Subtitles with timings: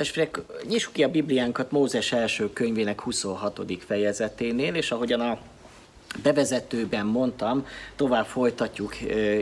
[0.00, 3.60] Testvérek, nyissuk ki a Bibliánkat Mózes első könyvének 26.
[3.86, 5.38] fejezeténél, és ahogyan a
[6.22, 7.66] bevezetőben mondtam,
[7.96, 8.96] tovább folytatjuk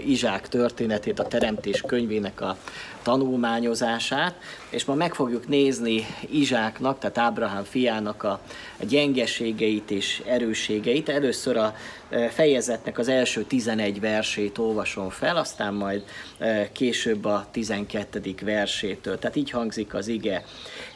[0.06, 2.56] Izsák történetét, a Teremtés könyvének a
[3.02, 4.34] tanulmányozását,
[4.70, 8.40] és ma meg fogjuk nézni Izsáknak, tehát Ábrahám fiának a
[8.80, 11.08] gyengeségeit és erősségeit.
[11.08, 11.74] Először a
[12.30, 16.04] fejezetnek az első 11 versét olvasom fel, aztán majd
[16.72, 18.34] később a 12.
[18.42, 19.18] versétől.
[19.18, 20.44] Tehát így hangzik az ige.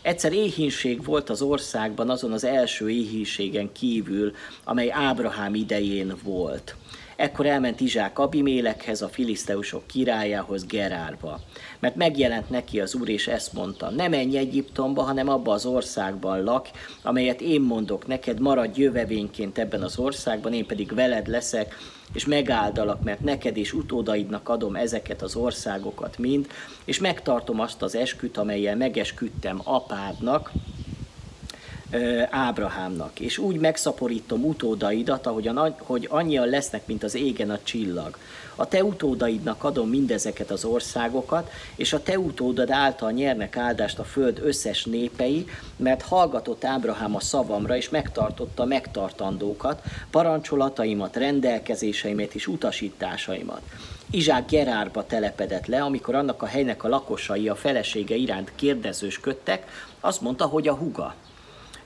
[0.03, 4.35] Egyszer éhínség volt az országban azon az első éhínségen kívül,
[4.65, 6.77] amely Ábrahám idején volt.
[7.17, 11.41] Ekkor elment Izsák Abimélekhez, a filiszteusok királyához, Gerárba.
[11.79, 16.43] Mert megjelent neki az úr, és ezt mondta, ne menj Egyiptomba, hanem abba az országban
[16.43, 16.69] lak,
[17.03, 21.75] amelyet én mondok neked, maradj jövevényként ebben az országban, én pedig veled leszek,
[22.13, 26.47] és megáldalak, mert neked és utódaidnak adom ezeket az országokat mind,
[26.85, 30.53] és megtartom azt az esküt, amelyel megesküdtem apádnak,
[32.31, 38.17] Ábrahámnak, és úgy megszaporítom utódaidat, ahogyan, hogy annyian lesznek, mint az égen a csillag.
[38.57, 44.05] A te utódaidnak adom mindezeket az országokat, és a te utódad által nyernek áldást a
[44.05, 53.63] föld összes népei, mert hallgatott Ábrahám a szavamra, és megtartotta megtartandókat, parancsolataimat, rendelkezéseimet és utasításaimat.
[54.11, 59.67] Izsák Gerárba telepedett le, amikor annak a helynek a lakosai a felesége iránt kérdezősködtek,
[60.01, 61.15] azt mondta, hogy a huga.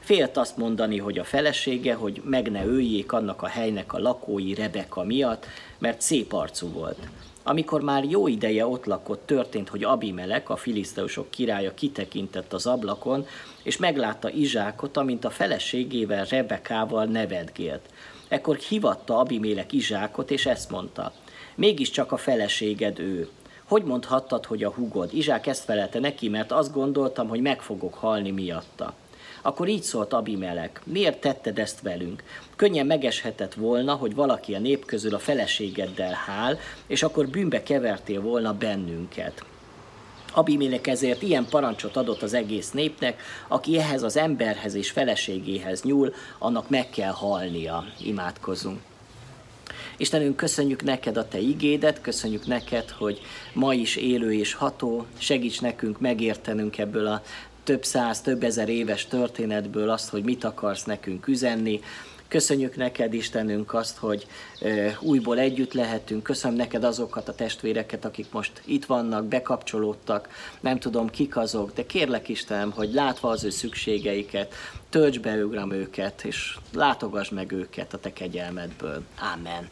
[0.06, 4.54] Félt azt mondani, hogy a felesége, hogy meg ne öljék annak a helynek a lakói
[4.54, 5.46] Rebeka miatt,
[5.78, 6.98] mert szép arcú volt.
[7.42, 13.26] Amikor már jó ideje ott lakott, történt, hogy Abimelek, a filiszteusok királya kitekintett az ablakon,
[13.62, 17.88] és meglátta Izsákot, amint a feleségével, Rebekával nevetgélt.
[18.28, 21.12] Ekkor hivatta Abimélek Izsákot, és ezt mondta,
[21.54, 23.28] mégiscsak a feleséged ő.
[23.64, 25.14] Hogy mondhattad, hogy a hugod?
[25.14, 28.94] Izsák ezt felelte neki, mert azt gondoltam, hogy meg fogok halni miatta.
[29.46, 32.22] Akkor így szólt Abimelek, miért tetted ezt velünk?
[32.56, 38.20] Könnyen megeshetett volna, hogy valaki a nép közül a feleségeddel hál, és akkor bűnbe kevertél
[38.20, 39.44] volna bennünket.
[40.32, 46.14] Abimélek ezért ilyen parancsot adott az egész népnek, aki ehhez az emberhez és feleségéhez nyúl,
[46.38, 47.84] annak meg kell halnia.
[48.00, 48.80] Imádkozunk.
[49.96, 53.20] Istenünk, köszönjük neked a te igédet, köszönjük neked, hogy
[53.52, 57.22] ma is élő és ható, segíts nekünk megértenünk ebből a
[57.66, 61.80] több száz, több ezer éves történetből azt, hogy mit akarsz nekünk üzenni.
[62.28, 64.26] Köszönjük neked, Istenünk, azt, hogy
[65.00, 66.22] újból együtt lehetünk.
[66.22, 70.28] Köszönöm neked azokat a testvéreket, akik most itt vannak, bekapcsolódtak.
[70.60, 74.54] Nem tudom, kik azok, de kérlek, Istenem, hogy látva az ő szükségeiket,
[74.88, 75.36] tölts be
[75.70, 79.02] őket, és látogass meg őket a te kegyelmedből.
[79.34, 79.68] Amen.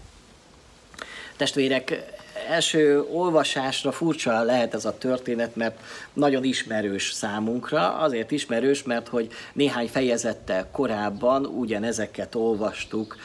[1.37, 5.81] Testvérek, első olvasásra furcsa lehet ez a történet, mert
[6.13, 7.97] nagyon ismerős számunkra.
[7.99, 13.17] Azért ismerős, mert hogy néhány fejezettel korábban ugyanezeket olvastuk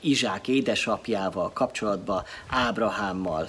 [0.00, 3.48] Izsák édesapjával kapcsolatban, Ábrahámmal.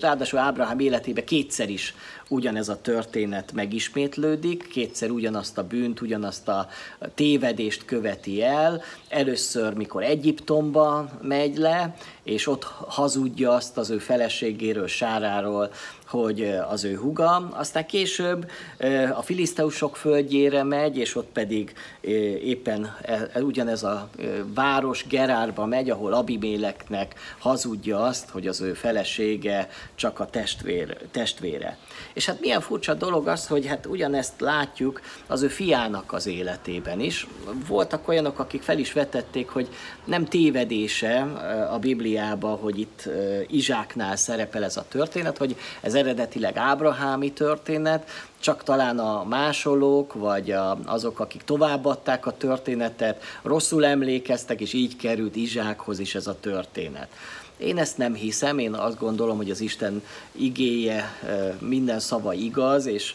[0.00, 1.94] Ráadásul Ábrahám életében kétszer is
[2.28, 6.68] ugyanez a történet megismétlődik, kétszer ugyanazt a bűnt, ugyanazt a
[7.14, 8.82] tévedést követi el.
[9.08, 15.70] Először, mikor Egyiptomba megy le, és ott hazudja azt az ő feleségéről, Sáráról,
[16.10, 18.50] hogy az ő huga, aztán később
[19.14, 21.74] a filiszteusok földjére megy, és ott pedig
[22.42, 24.08] éppen e, e, ugyanez a
[24.54, 31.78] város Gerárba megy, ahol Abiméleknek hazudja azt, hogy az ő felesége csak a testvér, testvére.
[32.12, 37.00] És hát milyen furcsa dolog az, hogy hát ugyanezt látjuk az ő fiának az életében
[37.00, 37.26] is.
[37.66, 39.68] Voltak olyanok, akik fel is vetették, hogy
[40.04, 41.20] nem tévedése
[41.70, 43.08] a Bibliában, hogy itt
[43.48, 50.50] Izsáknál szerepel ez a történet, hogy ez eredetileg ábrahámi történet, csak talán a másolók, vagy
[50.50, 56.40] a, azok, akik továbbadták a történetet, rosszul emlékeztek, és így került Izsákhoz is ez a
[56.40, 57.08] történet.
[57.56, 60.02] Én ezt nem hiszem, én azt gondolom, hogy az Isten
[60.32, 61.18] igéje
[61.58, 63.14] minden szava igaz, és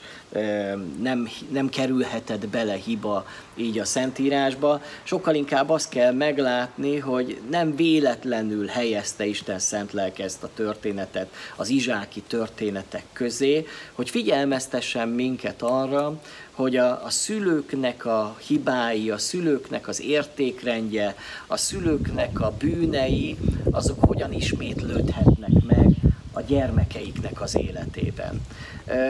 [1.01, 4.81] nem, nem kerülheted bele hiba így a Szentírásba.
[5.03, 11.33] Sokkal inkább azt kell meglátni, hogy nem véletlenül helyezte Isten szent lelke ezt a történetet
[11.55, 16.21] az izsáki történetek közé, hogy figyelmeztessen minket arra,
[16.51, 21.15] hogy a, a szülőknek a hibái, a szülőknek az értékrendje,
[21.47, 23.37] a szülőknek a bűnei,
[23.71, 25.85] azok hogyan ismétlődhetnek meg
[26.31, 28.41] a gyermekeiknek az életében.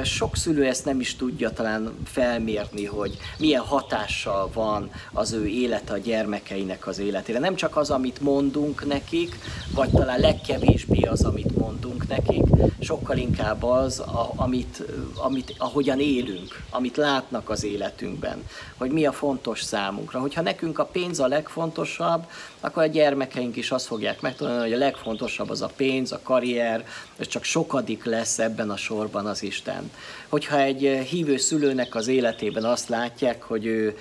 [0.04, 5.94] Sok szülő ezt nem is tudja talán felmérni, hogy milyen hatással van az ő élete
[5.94, 7.39] a gyermekeinek az életére.
[7.39, 9.36] Nem csak az, amit mondunk nekik,
[9.74, 12.44] vagy talán legkevésbé az, amit mondunk nekik,
[12.80, 14.04] sokkal inkább az,
[14.36, 14.83] amit,
[15.16, 18.44] amit, ahogyan élünk, amit látnak az életünkben,
[18.77, 20.19] hogy mi a fontos számunkra.
[20.19, 22.25] Hogyha nekünk a pénz a legfontosabb,
[22.60, 26.86] akkor a gyermekeink is azt fogják megtanulni, hogy a legfontosabb az a pénz, a karrier,
[27.19, 29.91] és csak sokadik lesz ebben a sorban az Isten.
[30.29, 33.97] Hogyha egy hívő szülőnek az életében azt látják, hogy ő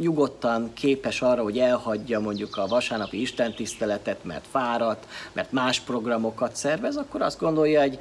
[0.00, 6.96] nyugodtan képes arra, hogy elhagyja mondjuk a vasárnapi istentiszteletet, mert fáradt, mert más programokat szervez,
[6.96, 7.98] akkor azt gondolja egy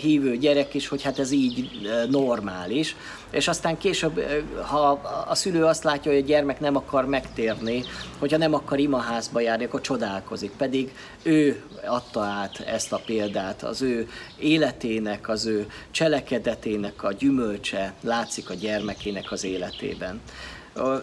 [0.00, 1.70] hívő gyerek is, hogy hát ez így
[2.10, 2.96] normális.
[3.30, 4.20] És aztán később,
[4.62, 4.90] ha
[5.28, 7.82] a szülő azt látja, hogy a gyermek nem akar megtérni,
[8.18, 10.50] hogyha nem akar imaházba járni, akkor csodálkozik.
[10.56, 14.08] Pedig ő adta át ezt a példát, az ő
[14.38, 19.95] életének, az ő cselekedetének a gyümölcse látszik a gyermekének az életében.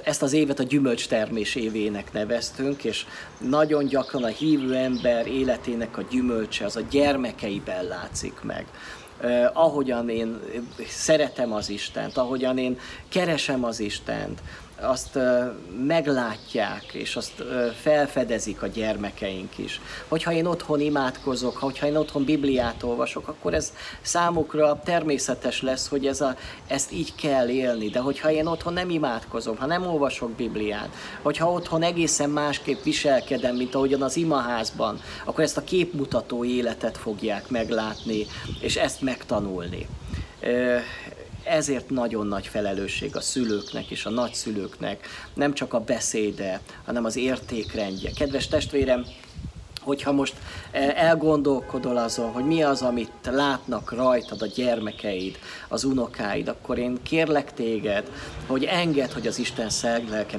[0.04, 3.06] Ezt az évet a gyümölcstermés évének neveztünk, és
[3.38, 8.66] nagyon gyakran a hívő ember életének a gyümölcse az a gyermekeiben látszik meg.
[9.54, 10.40] Ahogyan én
[10.88, 12.80] szeretem az Istent, ahogyan én
[13.10, 14.42] keresem az Istent,
[14.84, 15.20] azt
[15.88, 17.44] meglátják, és azt
[17.82, 19.82] felfedezik a gyermekeink is.
[20.08, 26.08] Hogyha én otthon imádkozok, hogyha én otthon Bibliát olvasok, akkor ez számukra természetes lesz, hogy
[26.08, 26.36] ez a,
[26.68, 27.90] ezt így kell élni.
[27.90, 30.90] De hogyha én otthon nem imádkozom, ha nem olvasok Bibliát,
[31.22, 37.50] hogyha otthon egészen másképp viselkedem, mint ahogyan az imaházban, akkor ezt a képmutató életet fogják
[37.50, 38.26] meglátni,
[38.60, 39.88] és ezt megtanulni
[41.44, 47.16] ezért nagyon nagy felelősség a szülőknek és a nagyszülőknek, nem csak a beszéde, hanem az
[47.16, 48.12] értékrendje.
[48.12, 49.06] Kedves testvérem,
[49.84, 50.34] hogyha most
[50.72, 55.38] e, elgondolkodol azon, hogy mi az, amit látnak rajtad a gyermekeid,
[55.68, 58.12] az unokáid, akkor én kérlek téged,
[58.48, 60.38] hogy enged, hogy az Isten szeglelke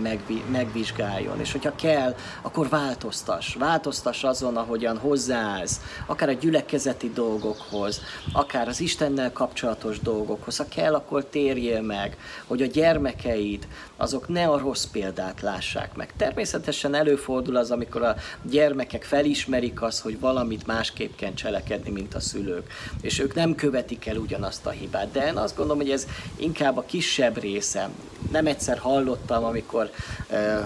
[0.50, 3.54] megvizsgáljon, és hogyha kell, akkor változtass.
[3.54, 8.00] Változtass azon, ahogyan hozzáállsz, akár a gyülekezeti dolgokhoz,
[8.32, 10.56] akár az Istennel kapcsolatos dolgokhoz.
[10.56, 16.12] Ha kell, akkor térjél meg, hogy a gyermekeid azok ne a rossz példát lássák meg.
[16.16, 22.20] Természetesen előfordul az, amikor a gyermekek felismerik azt, hogy valamit másképp kell cselekedni, mint a
[22.20, 25.10] szülők, és ők nem követik el ugyanazt a hibát.
[25.12, 26.06] De én azt gondolom, hogy ez
[26.36, 27.88] inkább a kisebb része.
[28.30, 29.90] Nem egyszer hallottam, amikor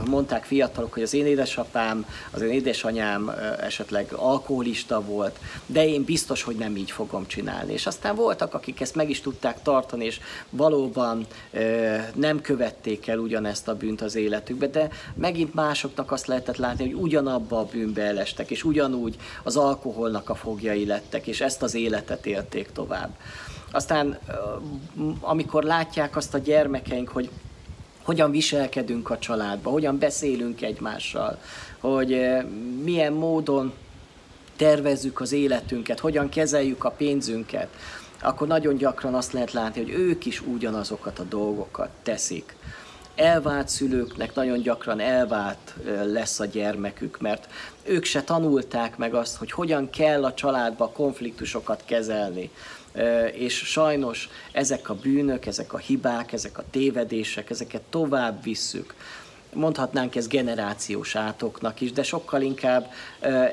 [0.06, 6.43] mondták fiatalok, hogy az én édesapám, az én édesanyám esetleg alkoholista volt, de én biztos,
[6.43, 7.72] hogy nem így fogom csinálni.
[7.72, 10.20] És aztán voltak, akik ezt meg is tudták tartani, és
[10.50, 11.26] valóban
[12.14, 17.00] nem követték el ugyanezt a bűnt az életükbe, de megint másoknak azt lehetett látni, hogy
[17.00, 22.26] ugyanabba a bűnbe elestek, és ugyanúgy az alkoholnak a fogjai lettek, és ezt az életet
[22.26, 23.11] élték tovább.
[23.72, 24.19] Aztán,
[25.20, 27.31] amikor látják azt a gyermekeink, hogy
[28.08, 31.38] hogyan viselkedünk a családba, hogyan beszélünk egymással,
[31.78, 32.26] hogy
[32.82, 33.72] milyen módon
[34.56, 37.69] tervezzük az életünket, hogyan kezeljük a pénzünket,
[38.22, 42.56] akkor nagyon gyakran azt lehet látni, hogy ők is ugyanazokat a dolgokat teszik
[43.19, 47.49] elvált szülőknek nagyon gyakran elvált lesz a gyermekük, mert
[47.82, 52.50] ők se tanulták meg azt, hogy hogyan kell a családba konfliktusokat kezelni.
[53.32, 58.94] És sajnos ezek a bűnök, ezek a hibák, ezek a tévedések, ezeket tovább visszük
[59.53, 62.91] mondhatnánk ez generációs átoknak is, de sokkal inkább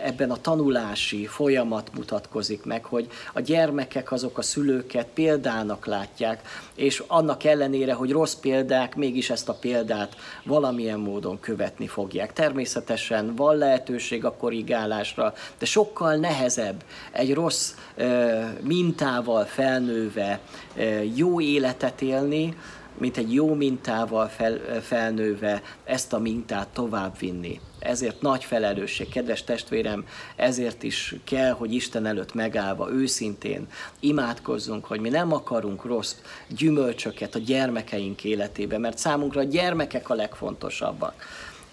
[0.03, 6.41] ebben a tanulási folyamat mutatkozik meg, hogy a gyermekek azok a szülőket példának látják,
[6.75, 12.33] és annak ellenére, hogy rossz példák, mégis ezt a példát valamilyen módon követni fogják.
[12.33, 17.73] Természetesen van lehetőség a korrigálásra, de sokkal nehezebb egy rossz
[18.61, 20.39] mintával felnőve
[21.15, 22.55] jó életet élni,
[22.97, 27.59] mint egy jó mintával fel, felnőve ezt a mintát továbbvinni.
[27.79, 33.67] Ezért nagy felelősség, kedves testvérem, ezért is kell, hogy Isten előtt megállva őszintén
[33.99, 36.15] imádkozzunk, hogy mi nem akarunk rossz
[36.47, 41.13] gyümölcsöket a gyermekeink életébe, mert számunkra a gyermekek a legfontosabbak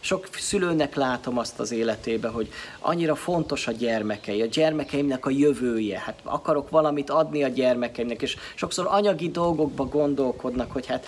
[0.04, 5.98] sok szülőnek látom azt az életébe, hogy annyira fontos a gyermekei, a gyermekeimnek a jövője.
[5.98, 11.06] Hát akarok valamit adni a gyermekeimnek, és sokszor anyagi dolgokba gondolkodnak, hogy hát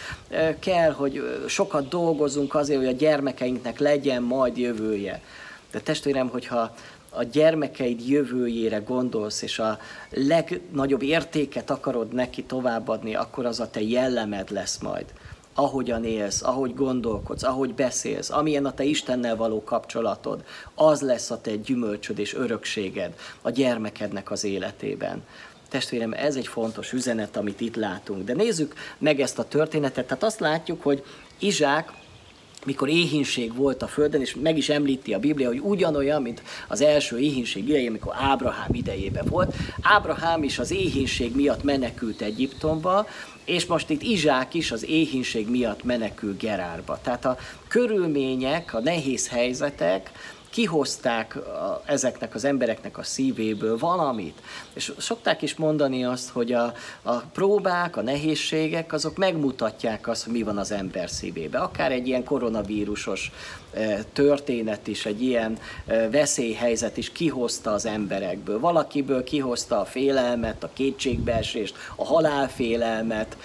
[0.59, 5.23] kell, hogy sokat dolgozunk azért, hogy a gyermekeinknek legyen majd jövője.
[5.71, 6.75] De testvérem, hogyha
[7.11, 9.79] a gyermekeid jövőjére gondolsz, és a
[10.11, 15.05] legnagyobb értéket akarod neki továbbadni, akkor az a te jellemed lesz majd
[15.55, 20.45] ahogyan élsz, ahogy gondolkodsz, ahogy beszélsz, amilyen a te Istennel való kapcsolatod,
[20.75, 25.23] az lesz a te gyümölcsöd és örökséged a gyermekednek az életében.
[25.69, 28.25] testvérem, ez egy fontos üzenet, amit itt látunk.
[28.25, 30.07] De nézzük meg ezt a történetet.
[30.07, 31.05] Tehát azt látjuk, hogy
[31.39, 31.93] Izsák
[32.65, 36.81] mikor éhínség volt a földön, és meg is említi a Biblia, hogy ugyanolyan, mint az
[36.81, 39.55] első éhínség idején, amikor Ábrahám idejében volt.
[39.83, 43.07] Ábrahám is az éhínség miatt menekült Egyiptomba,
[43.45, 46.99] és most itt Izsák is az éhínség miatt menekül Gerárba.
[47.03, 50.11] Tehát a körülmények, a nehéz helyzetek
[50.55, 54.43] kihozták a, ezeknek az embereknek a szívéből valamit.
[54.73, 60.33] És szokták is mondani azt, hogy a, a próbák, a nehézségek, azok megmutatják azt, hogy
[60.33, 61.59] mi van az ember szívébe.
[61.59, 63.33] Akár egy ilyen koronavírusos
[64.13, 65.59] történet is, egy ilyen
[66.11, 68.61] veszélyhelyzet is kihozta az emberekből.
[68.61, 73.37] Valakiből kihozta a félelmet, a kétségbeesést, a halálfélelmet,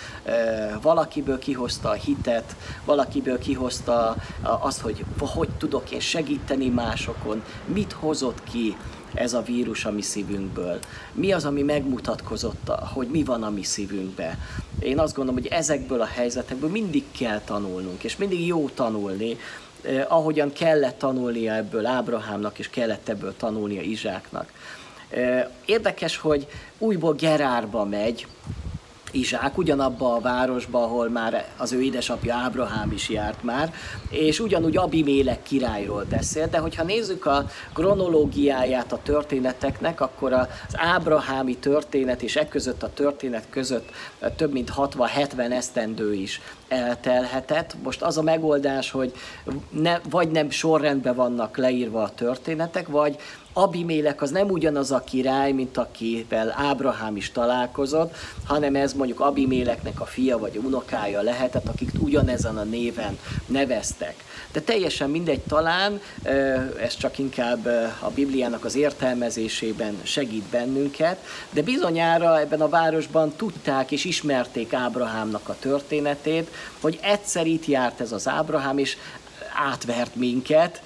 [0.82, 2.56] valakiből kihozta a hitet,
[2.86, 8.76] valakiből kihozta azt, hogy hogy tudok én segíteni másokon, mit hozott ki
[9.14, 10.80] ez a vírus a mi szívünkből.
[11.14, 14.38] Mi az, ami megmutatkozott, hogy mi van a mi szívünkbe.
[14.80, 19.38] Én azt gondolom, hogy ezekből a helyzetekből mindig kell tanulnunk, és mindig jó tanulni,
[19.82, 24.52] eh, ahogyan kellett tanulnia ebből Ábrahámnak, és kellett ebből tanulnia Izsáknak.
[25.10, 28.28] Eh, érdekes, hogy újból Gerárba megy,
[29.12, 33.74] Izsák, ugyanabba a városba, ahol már az ő édesapja Ábrahám is járt már,
[34.10, 41.58] és ugyanúgy Abimélek királyról beszél, de hogyha nézzük a kronológiáját a történeteknek, akkor az ábrahámi
[41.58, 43.90] történet és e között a történet között
[44.36, 47.76] több mint 60-70 esztendő is eltelhetett.
[47.84, 49.14] Most az a megoldás, hogy
[49.70, 53.20] ne, vagy nem sorrendben vannak leírva a történetek, vagy
[53.54, 60.02] Abimélek az nem ugyanaz a király, mint akivel Ábrahám is találkozott, hanem ez mondjuk Abiméleknek
[60.02, 64.24] a fia vagy a unokája lehetett, akik ugyanezen a néven neveztek.
[64.52, 66.02] De teljesen mindegy, talán
[66.82, 67.66] ez csak inkább
[68.00, 71.18] a Bibliának az értelmezésében segít bennünket,
[71.50, 76.50] de bizonyára ebben a városban tudták és ismerték Ábrahámnak a történetét,
[76.82, 78.98] hogy egyszer itt járt ez az Ábrahám, és
[79.54, 80.82] átvert minket,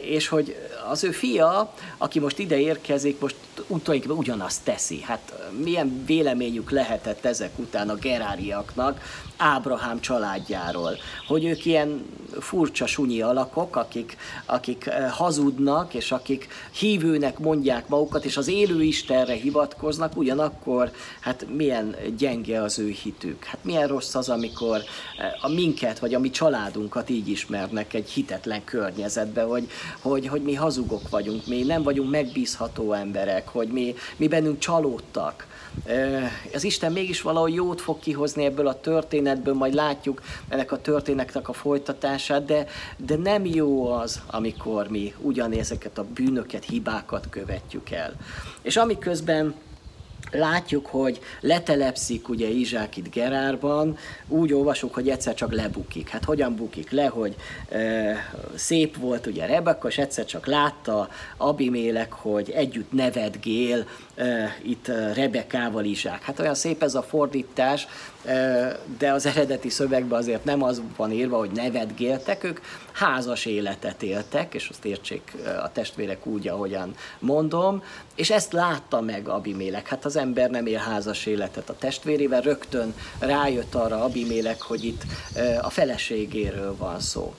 [0.00, 0.56] és hogy
[0.88, 5.00] az ő fia, aki most ide érkezik, most tulajdonképpen ugyanazt teszi.
[5.00, 5.32] Hát
[5.62, 10.96] milyen véleményük lehetett ezek után a geráriaknak Ábrahám családjáról,
[11.26, 12.06] hogy ők ilyen
[12.40, 16.48] furcsa sunyi alakok, akik, akik hazudnak, és akik
[16.78, 23.44] hívőnek mondják magukat, és az élő Istenre hivatkoznak, ugyanakkor hát milyen gyenge az ő hitük.
[23.44, 24.82] Hát milyen rossz az, amikor
[25.40, 29.68] a minket, vagy a mi családunkat így ismernek egy hitetlen környezetbe, hogy,
[30.00, 35.46] hogy, hogy mi hazugok vagyunk, mi nem vagyunk megbízható emberek, hogy mi, mi bennünk csalódtak.
[36.54, 41.48] Az Isten mégis valahogy jót fog kihozni ebből a történetből, majd látjuk ennek a történetnek
[41.48, 42.66] a folytatását, de,
[42.96, 48.12] de nem jó az, amikor mi ugyanezeket a bűnöket, hibákat követjük el.
[48.62, 49.54] És amiközben
[50.30, 53.96] látjuk, hogy letelepszik ugye Izsák itt Gerárban,
[54.28, 56.08] úgy olvasjuk, hogy egyszer csak lebukik.
[56.08, 57.34] Hát hogyan bukik le, hogy
[57.68, 64.86] e, szép volt ugye Rebekka, és egyszer csak látta Abimélek, hogy együtt nevetgél e, itt
[65.14, 66.22] Rebekával Izsák.
[66.22, 67.86] Hát olyan szép ez a fordítás,
[68.98, 72.60] de az eredeti szövegben azért nem az van írva, hogy nevetgéltek, ők
[72.92, 77.82] házas életet éltek, és azt értsék a testvérek úgy, ahogyan mondom,
[78.14, 79.88] és ezt látta meg Abimélek.
[79.88, 85.02] Hát az ember nem él házas életet a testvérével, rögtön rájött arra Abimélek, hogy itt
[85.60, 87.34] a feleségéről van szó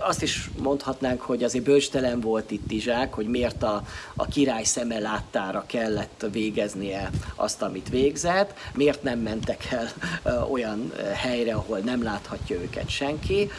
[0.00, 3.82] azt is mondhatnánk, hogy azért bölcstelen volt itt Izsák, hogy miért a,
[4.16, 9.92] a király szeme láttára kellett végeznie azt, amit végzett, miért nem mentek el
[10.50, 13.50] olyan helyre, ahol nem láthatja őket senki,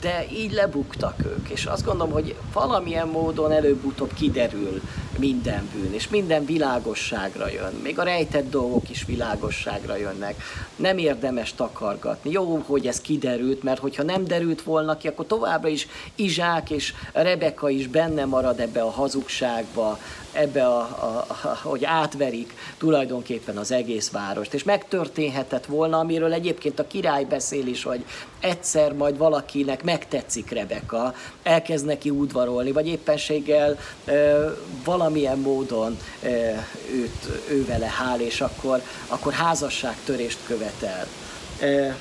[0.00, 4.80] de így lebuktak ők, és azt gondolom, hogy valamilyen módon előbb-utóbb kiderül
[5.18, 10.42] minden bűn, és minden világosságra jön, még a rejtett dolgok is világosságra jönnek.
[10.76, 12.30] Nem érdemes takargatni.
[12.30, 16.94] Jó, hogy ez kiderült, mert hogyha nem derült volna ki, akkor továbbra is Izsák és
[17.12, 19.98] Rebeka is benne marad ebbe a hazugságba,
[20.36, 24.54] ebbe, a, a, a, hogy átverik tulajdonképpen az egész várost.
[24.54, 28.04] És megtörténhetett volna, amiről egyébként a király beszél is, hogy
[28.40, 34.12] egyszer majd valakinek megtetszik Rebeka, elkezd neki udvarolni, vagy éppenséggel e,
[34.84, 36.28] valamilyen módon e,
[36.92, 37.66] őt, ő
[37.98, 41.06] hál, és akkor, akkor házasságtörést követel.
[41.60, 41.96] E,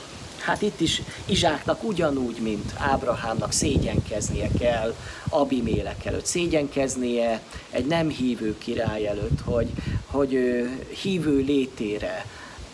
[0.46, 4.96] Hát itt is Izsáknak ugyanúgy, mint Ábrahámnak szégyenkeznie kell
[5.30, 9.70] Abimélek előtt, szégyenkeznie egy nem hívő király előtt, hogy,
[10.06, 10.40] hogy
[11.02, 12.26] hívő létére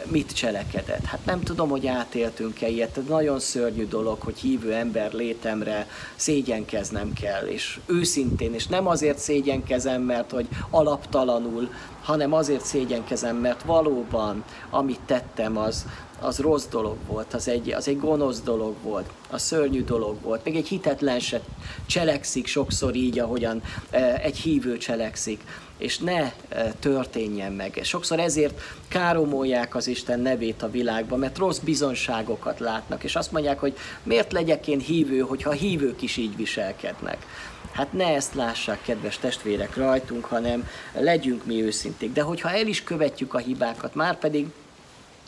[0.09, 1.05] mit cselekedett.
[1.05, 2.97] Hát nem tudom, hogy átéltünk-e ilyet.
[2.97, 9.17] Ez nagyon szörnyű dolog, hogy hívő ember létemre szégyenkeznem kell, és őszintén, és nem azért
[9.17, 11.69] szégyenkezem, mert hogy alaptalanul,
[12.01, 15.85] hanem azért szégyenkezem, mert valóban, amit tettem, az,
[16.21, 20.43] az rossz dolog volt, az egy, az egy gonosz dolog volt, a szörnyű dolog volt.
[20.43, 21.41] Még egy hitetlen se
[21.85, 25.41] cselekszik sokszor így, ahogyan e, egy hívő cselekszik,
[25.77, 26.33] és ne e,
[26.79, 27.79] történjen meg.
[27.83, 33.59] Sokszor ezért káromolják az Isten nevét a világban, mert rossz bizonságokat látnak, és azt mondják,
[33.59, 37.25] hogy miért legyek én hívő, hogyha hívők is így viselkednek.
[37.71, 42.13] Hát ne ezt lássák, kedves testvérek, rajtunk, hanem legyünk mi őszinték.
[42.13, 44.47] De hogyha el is követjük a hibákat, már pedig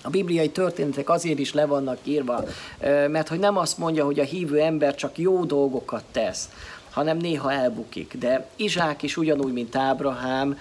[0.04, 2.44] a bibliai történetek azért is le vannak írva,
[3.08, 6.50] mert hogy nem azt mondja, hogy a hívő ember csak jó dolgokat tesz,
[6.92, 8.18] hanem néha elbukik.
[8.18, 10.60] De Izsák is ugyanúgy, mint Ábrahám,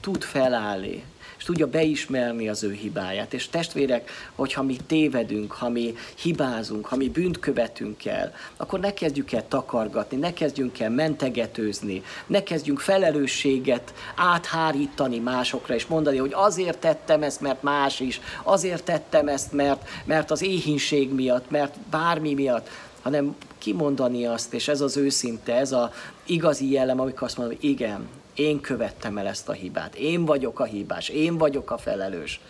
[0.00, 1.04] tud felállni
[1.42, 3.34] és tudja beismerni az ő hibáját.
[3.34, 8.94] És testvérek, hogyha mi tévedünk, ha mi hibázunk, ha mi bűnt követünk el, akkor ne
[8.94, 16.32] kezdjük el takargatni, ne kezdjünk el mentegetőzni, ne kezdjünk felelősséget áthárítani másokra, és mondani, hogy
[16.34, 21.78] azért tettem ezt, mert más is, azért tettem ezt, mert, mert az éhínség miatt, mert
[21.90, 22.68] bármi miatt,
[23.02, 25.88] hanem kimondani azt, és ez az őszinte, ez az
[26.26, 30.60] igazi jellem, amikor azt mondom, hogy igen, én követtem el ezt a hibát, én vagyok
[30.60, 32.40] a hibás, én vagyok a felelős.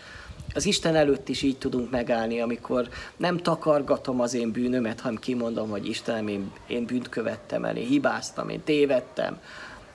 [0.55, 5.71] Az Isten előtt is így tudunk megállni, amikor nem takargatom az én bűnömet, hanem kimondom,
[5.71, 9.41] hogy Istenem, én, én bűnt követtem el, én hibáztam, én tévedtem,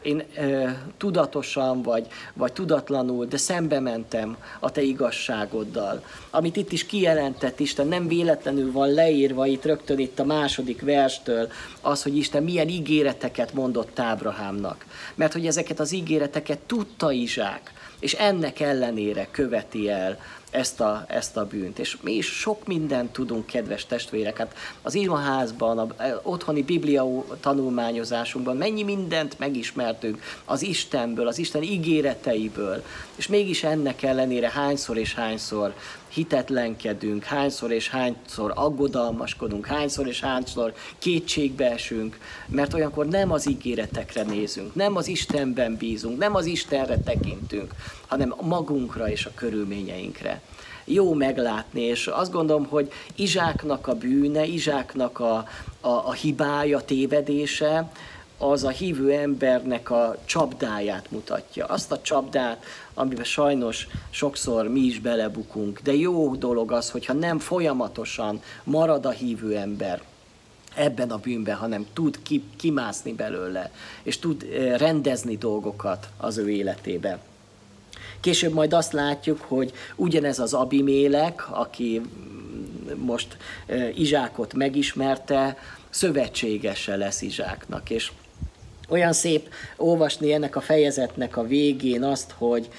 [0.02, 6.04] én e, tudatosan vagy, vagy tudatlanul, de szembe mentem a te igazságoddal.
[6.30, 11.52] Amit itt is kijelentett Isten, nem véletlenül van leírva itt rögtön itt a második verstől,
[11.82, 14.86] az, hogy Isten milyen ígéreteket mondott Ábrahámnak.
[15.16, 20.20] Mert hogy ezeket az ígéreteket tudta Izsák, és ennek ellenére követi el
[20.58, 21.80] ezt a, ezt a bűnt.
[21.80, 24.38] És mi is sok mindent tudunk, kedves testvérek.
[24.38, 27.06] Hát az imaházban, a, a otthoni biblia
[27.40, 32.84] tanulmányozásunkban mennyi mindent megismertünk az Istenből, az Isten ígéreteiből.
[33.16, 35.74] És mégis ennek ellenére hányszor és hányszor
[36.08, 44.24] hitetlenkedünk, hányszor és hányszor aggodalmaskodunk, hányszor és hányszor kétségbe esünk, mert olyankor nem az ígéretekre
[44.24, 47.74] nézünk, nem az Istenben bízunk, nem az Istenre tekintünk,
[48.08, 50.42] hanem magunkra és a körülményeinkre.
[50.86, 55.36] Jó meglátni, és azt gondolom, hogy Izsáknak a bűne, Izsáknak a,
[55.82, 57.92] a, a hibája, tévedése,
[58.38, 61.66] az a hívő embernek a csapdáját mutatja.
[61.66, 65.80] Azt a csapdát, amiben sajnos sokszor mi is belebukunk.
[65.80, 70.02] De jó dolog az, hogyha nem folyamatosan marad a hívő ember
[70.76, 72.20] ebben a bűnben, hanem tud
[72.56, 73.72] kimászni belőle,
[74.04, 77.20] és tud eh, rendezni dolgokat az ő életébe.
[78.20, 82.02] Később majd azt látjuk, hogy ugyanez az Abimélek, aki
[82.96, 85.58] most eh, Izsákot megismerte,
[85.90, 88.12] szövetségese lesz Izsáknak, és
[88.90, 92.70] olyan szép olvasni ennek a fejezetnek a végén azt, hogy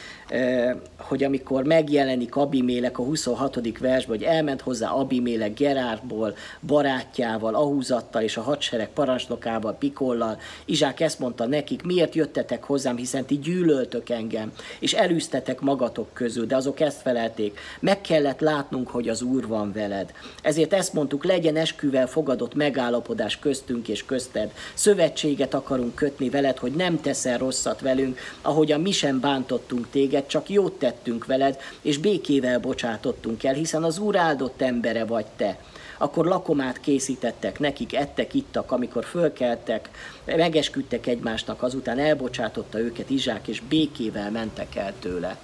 [0.99, 3.79] hogy amikor megjelenik Abimélek a 26.
[3.79, 6.37] versben, hogy elment hozzá Abimélek Gerárból,
[6.67, 13.25] barátjával, Ahúzattal és a hadsereg parancsnokával, Pikollal, Izsák ezt mondta nekik, miért jöttetek hozzám, hiszen
[13.25, 19.09] ti gyűlöltök engem, és elűztetek magatok közül, de azok ezt felelték, meg kellett látnunk, hogy
[19.09, 20.13] az Úr van veled.
[20.43, 24.53] Ezért ezt mondtuk, legyen esküvel fogadott megállapodás köztünk és közted.
[24.75, 30.27] Szövetséget akarunk kötni veled, hogy nem teszel rosszat velünk, ahogyan mi sem bántottunk téged, téged,
[30.27, 35.59] csak jót tettünk veled, és békével bocsátottunk el, hiszen az Úr áldott embere vagy te.
[35.99, 39.91] Akkor lakomát készítettek nekik, ettek, ittak, amikor fölkeltek,
[40.25, 45.37] megesküdtek egymásnak, azután elbocsátotta őket Izsák, és békével mentek el tőle.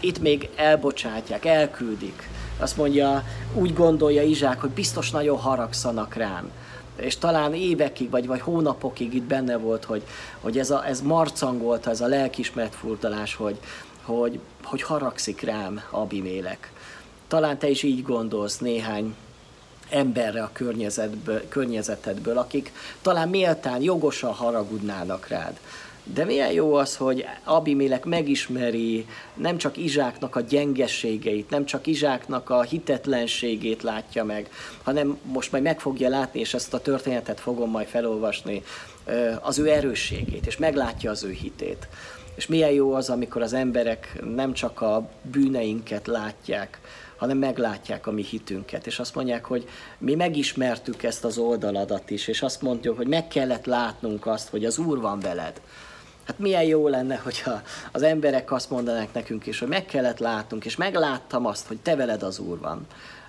[0.00, 2.28] Itt még elbocsátják, elküldik.
[2.58, 6.50] Azt mondja, úgy gondolja Izsák, hogy biztos nagyon haragszanak rám
[6.96, 10.02] és talán évekig, vagy, vagy hónapokig itt benne volt, hogy,
[10.40, 13.58] hogy ez, a, ez marcangolta, ez a lelkismert furdalás, hogy,
[14.02, 16.72] hogy, hogy haragszik rám Abimélek.
[17.28, 19.14] Talán te is így gondolsz néhány
[19.90, 25.60] emberre a környezetből, környezetedből, akik talán méltán, jogosan haragudnának rád.
[26.14, 32.50] De milyen jó az, hogy Abimélek megismeri nem csak Izsáknak a gyengességeit, nem csak Izsáknak
[32.50, 34.50] a hitetlenségét látja meg,
[34.82, 38.62] hanem most majd meg fogja látni, és ezt a történetet fogom majd felolvasni,
[39.40, 41.88] az ő erősségét, és meglátja az ő hitét.
[42.34, 46.80] És milyen jó az, amikor az emberek nem csak a bűneinket látják,
[47.16, 52.28] hanem meglátják a mi hitünket, és azt mondják, hogy mi megismertük ezt az oldaladat is,
[52.28, 55.60] és azt mondjuk, hogy meg kellett látnunk azt, hogy az Úr van veled,
[56.26, 57.62] Hát milyen jó lenne, hogyha
[57.92, 61.96] az emberek azt mondanák nekünk is, hogy meg kellett látnunk, és megláttam azt, hogy te
[61.96, 62.86] veled az Úr van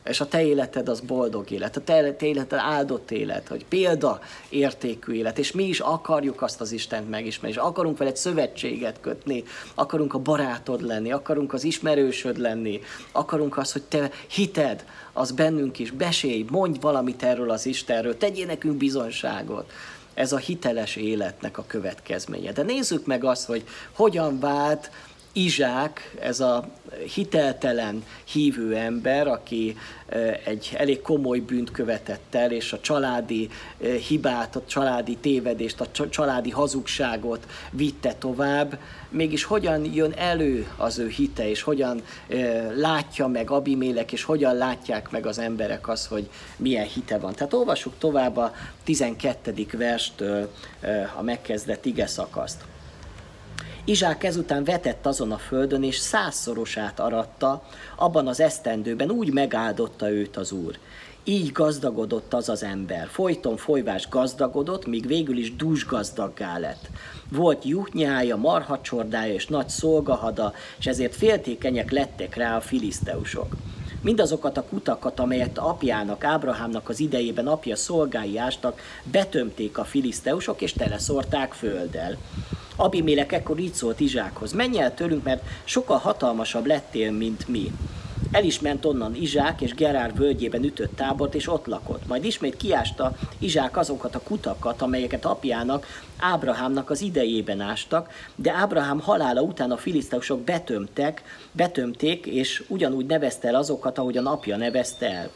[0.10, 4.20] és a te életed az boldog élet, a te, te életed áldott élet, hogy példa
[4.50, 9.44] értékű élet, és mi is akarjuk azt az Istent megismerni, és akarunk veled szövetséget kötni,
[9.76, 12.80] akarunk a barátod lenni, akarunk az ismerősöd lenni,
[13.12, 18.46] akarunk azt, hogy te hited, az bennünk is, besélj, mondj valamit erről az Istenről, tegyél
[18.46, 19.72] nekünk bizonyságot.
[20.18, 22.52] Ez a hiteles életnek a következménye.
[22.52, 24.92] De nézzük meg azt, hogy hogyan vált
[25.38, 26.68] Izsák, ez a
[27.14, 29.78] hiteltelen hívő ember, aki
[30.46, 33.50] egy elég komoly bűnt követett el, és a családi
[34.08, 41.08] hibát, a családi tévedést, a családi hazugságot vitte tovább, mégis hogyan jön elő az ő
[41.08, 42.02] hite, és hogyan
[42.76, 47.34] látja meg Abimélek, és hogyan látják meg az emberek az, hogy milyen hite van.
[47.34, 49.66] Tehát olvassuk tovább a 12.
[49.72, 50.52] verstől
[51.18, 52.64] a megkezdett ige szakaszt.
[53.90, 57.64] Izsák ezután vetett azon a földön, és százszorosát aratta,
[57.96, 60.78] abban az esztendőben úgy megáldotta őt az Úr.
[61.24, 63.08] Így gazdagodott az az ember.
[63.08, 66.90] Folyton folyvás gazdagodott, míg végül is dús gazdaggá lett.
[67.32, 73.56] Volt juhnyája, marhacsordája és nagy szolgahada, és ezért féltékenyek lettek rá a filiszteusok.
[74.02, 80.74] Mindazokat a kutakat, amelyet apjának, Ábrahámnak az idejében apja szolgái ástak, betömték a filiszteusok, és
[80.74, 82.18] teleszorták földdel.
[82.80, 87.72] Abimélek ekkor így szólt Izsákhoz, menj el tőlünk, mert sokkal hatalmasabb lettél, mint mi.
[88.32, 92.08] El is ment onnan Izsák, és Gerár völgyében ütött tábort, és ott lakott.
[92.08, 95.86] Majd ismét kiásta Izsák azokat a kutakat, amelyeket apjának,
[96.20, 103.48] Ábrahámnak az idejében ástak, de Ábrahám halála után a filiszteusok betömtek, betömték, és ugyanúgy nevezte
[103.48, 105.30] el azokat, ahogy a napja nevezte el.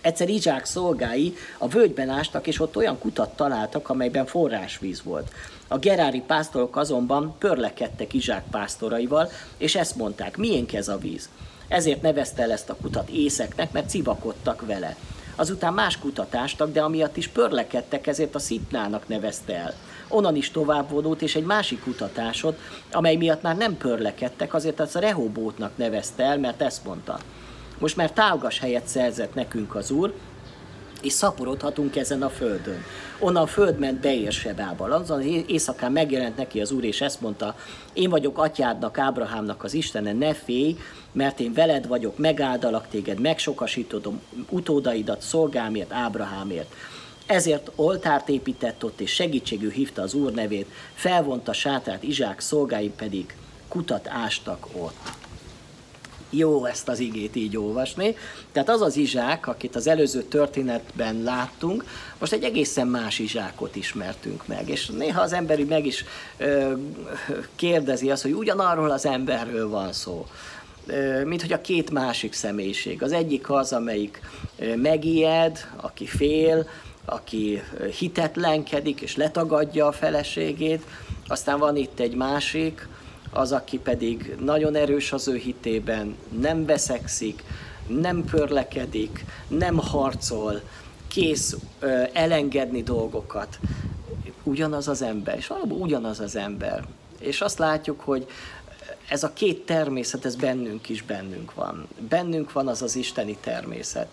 [0.00, 5.32] Egyszer Izsák szolgái a völgyben ástak, és ott olyan kutat találtak, amelyben forrásvíz volt.
[5.68, 11.28] A gerári pásztorok azonban pörlekedtek Izsák pásztoraival, és ezt mondták, miénk ez a víz.
[11.68, 14.96] Ezért nevezte el ezt a kutat észeknek, mert civakodtak vele.
[15.36, 19.74] Azután más kutatástak, de amiatt is pörlekedtek, ezért a szitnának nevezte el.
[20.08, 22.58] Onnan is tovább vonult, és egy másik kutatásot,
[22.92, 27.18] amely miatt már nem pörlekedtek, azért az a Rehobótnak nevezte el, mert ezt mondta.
[27.78, 30.14] Most már tálgas helyet szerzett nekünk az Úr,
[31.02, 32.84] és szaporodhatunk ezen a földön.
[33.18, 34.84] Onnan a föld ment Beérsebába.
[34.84, 37.56] Azon éjszakán megjelent neki az Úr, és ezt mondta,
[37.92, 40.76] én vagyok atyádnak, Ábrahámnak az Istene, ne félj,
[41.12, 46.74] mert én veled vagyok, megáldalak téged, megsokasítodom utódaidat szolgámért, Ábrahámért.
[47.26, 53.36] Ezért oltárt épített ott, és segítségű hívta az Úr nevét, felvonta sátrát, Izsák szolgái pedig
[53.68, 55.17] kutat ástak ott
[56.30, 58.16] jó ezt az igét így olvasni.
[58.52, 61.84] Tehát az az Izsák, akit az előző történetben láttunk,
[62.18, 64.68] most egy egészen más Izsákot ismertünk meg.
[64.68, 66.04] És néha az ember meg is
[66.36, 66.72] ö,
[67.56, 70.26] kérdezi azt, hogy ugyanarról az emberről van szó
[71.24, 73.02] mint hogy a két másik személyiség.
[73.02, 74.20] Az egyik az, amelyik
[74.76, 76.68] megijed, aki fél,
[77.04, 77.62] aki
[77.98, 80.82] hitetlenkedik és letagadja a feleségét,
[81.26, 82.88] aztán van itt egy másik,
[83.30, 87.42] az, aki pedig nagyon erős az ő hitében, nem beszekszik,
[87.86, 90.60] nem pörlekedik, nem harcol,
[91.08, 93.58] kész ö, elengedni dolgokat.
[94.42, 96.84] Ugyanaz az ember, és valóban ugyanaz az ember.
[97.18, 98.26] És azt látjuk, hogy
[99.08, 101.88] ez a két természet, ez bennünk is bennünk van.
[102.08, 104.08] Bennünk van az az isteni természet,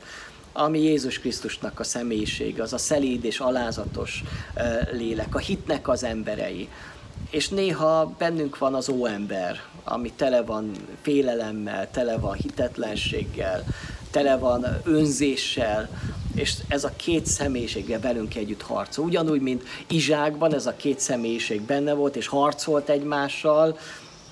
[0.54, 4.24] ami Jézus Krisztusnak a személyiség, az a szelíd és alázatos
[4.92, 6.70] lélek, a hitnek az emberei,
[7.30, 13.64] és néha bennünk van az óember, ami tele van félelemmel, tele van hitetlenséggel,
[14.12, 15.90] tele van önzéssel,
[16.36, 19.06] és ez a két személyiséggel velünk együtt harcol.
[19.06, 23.78] Ugyanúgy, mint Izsákban ez a két személyiség benne volt, és harcolt egymással,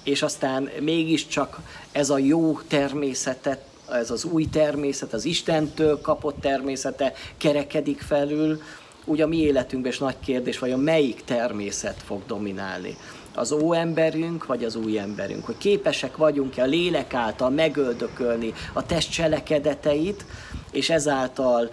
[0.04, 1.60] és aztán mégiscsak
[1.92, 8.62] ez a jó természetet, ez az új természet, az Istentől kapott természete kerekedik felül,
[9.06, 12.98] úgy a mi életünkben is nagy kérdés, vajon melyik természet fog dominálni.
[13.36, 15.46] Az óemberünk, vagy az új emberünk?
[15.46, 20.26] Hogy képesek vagyunk-e a lélek által megöldökölni a test cselekedeteit,
[20.74, 21.72] és ezáltal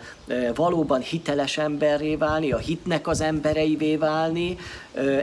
[0.54, 4.56] valóban hiteles emberré válni, a hitnek az embereivé válni,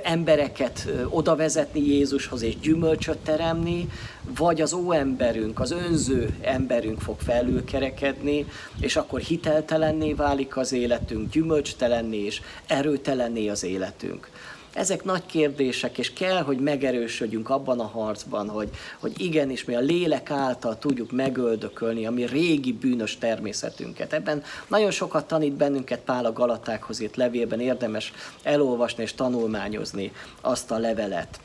[0.03, 3.89] embereket oda vezetni Jézushoz és gyümölcsöt teremni,
[4.37, 8.45] vagy az óemberünk, az önző emberünk fog felülkerekedni,
[8.79, 14.29] és akkor hiteltelenné válik az életünk, gyümölcstelenné és erőtelenné az életünk.
[14.77, 19.79] Ezek nagy kérdések, és kell, hogy megerősödjünk abban a harcban, hogy, hogy igenis mi a
[19.79, 24.13] lélek által tudjuk megöldökölni a mi régi bűnös természetünket.
[24.13, 28.13] Ebben nagyon sokat tanít bennünket Pál a Galatákhoz írt levélben, érdemes
[28.43, 30.11] elolvasni és tanulmányozni
[30.41, 31.39] azt a levelet.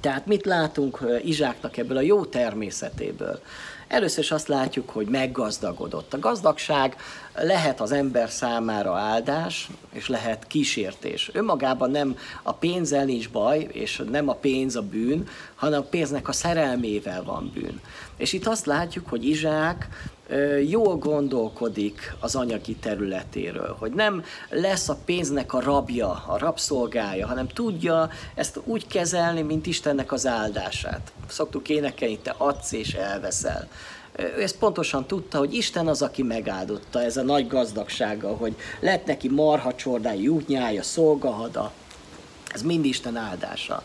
[0.00, 3.40] Tehát mit látunk Izsáknak ebből a jó természetéből?
[3.88, 6.14] Először is azt látjuk, hogy meggazdagodott.
[6.14, 6.96] A gazdagság
[7.42, 11.30] lehet az ember számára áldás, és lehet kísértés.
[11.32, 16.28] Önmagában nem a pénzzel nincs baj, és nem a pénz a bűn, hanem a pénznek
[16.28, 17.80] a szerelmével van bűn.
[18.16, 19.88] És itt azt látjuk, hogy Izsák
[20.68, 27.46] jól gondolkodik az anyagi területéről, hogy nem lesz a pénznek a rabja, a rabszolgája, hanem
[27.46, 31.12] tudja ezt úgy kezelni, mint Istennek az áldását.
[31.28, 33.68] Szoktuk énekelni, te adsz és elveszel.
[34.18, 39.06] Ő ezt pontosan tudta, hogy Isten az, aki megáldotta ez a nagy gazdagsága, hogy lett
[39.06, 41.72] neki marha csordája, jutnyája, szolgahada.
[42.52, 43.82] Ez mind Isten áldása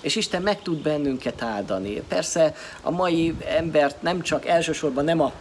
[0.00, 2.02] és Isten meg tud bennünket áldani.
[2.08, 5.32] Persze a mai embert nem csak elsősorban nem a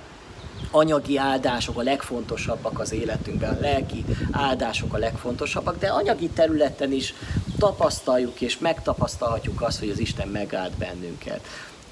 [0.71, 7.13] anyagi áldások a legfontosabbak az életünkben, a lelki áldások a legfontosabbak, de anyagi területen is
[7.59, 11.47] tapasztaljuk és megtapasztalhatjuk azt, hogy az Isten megáld bennünket.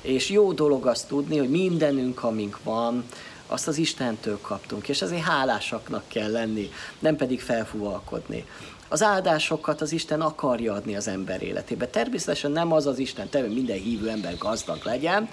[0.06, 3.06] És jó dolog azt tudni, hogy mindenünk, amink van,
[3.48, 8.46] azt az Istentől kaptunk, és ezért hálásaknak kell lenni, nem pedig felfúvalkodni.
[8.88, 11.88] Az áldásokat az Isten akarja adni az ember életébe.
[11.88, 15.30] Természetesen nem az az Isten te, minden hívő ember gazdag legyen,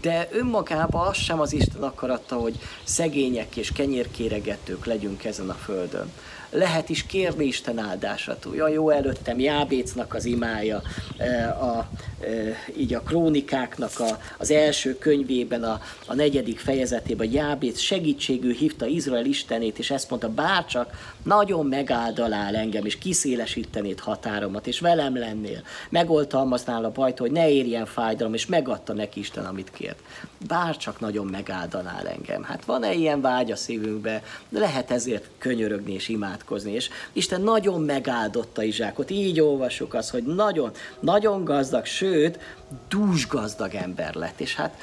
[0.00, 6.12] de önmagában az sem az Isten akarata, hogy szegények és kenyérkéregetők legyünk ezen a földön
[6.52, 8.46] lehet is kérni Isten áldását.
[8.46, 10.82] Olyan jó előttem Jábécnak az imája,
[11.18, 11.88] e, a,
[12.20, 12.26] e,
[12.76, 19.24] így a krónikáknak a, az első könyvében, a, a negyedik fejezetében, Jábéc segítségű hívta Izrael
[19.24, 25.62] Istenét, és ezt mondta, bárcsak nagyon megáldalál engem, és kiszélesítenéd határomat, és velem lennél.
[25.88, 29.98] Megoltalmaznál a bajt, hogy ne érjen fájdalom, és megadta neki Isten, amit kért.
[30.46, 32.42] Bárcsak nagyon megáldanál engem.
[32.42, 34.22] Hát van-e ilyen vágy a szívünkbe?
[34.48, 36.72] Lehet ezért könyörögni és imádkozni.
[36.72, 39.10] És Isten nagyon megáldotta Izsákot.
[39.10, 42.38] Így olvasjuk azt, hogy nagyon, nagyon gazdag, sőt,
[42.88, 44.40] dús gazdag ember lett.
[44.40, 44.76] És hát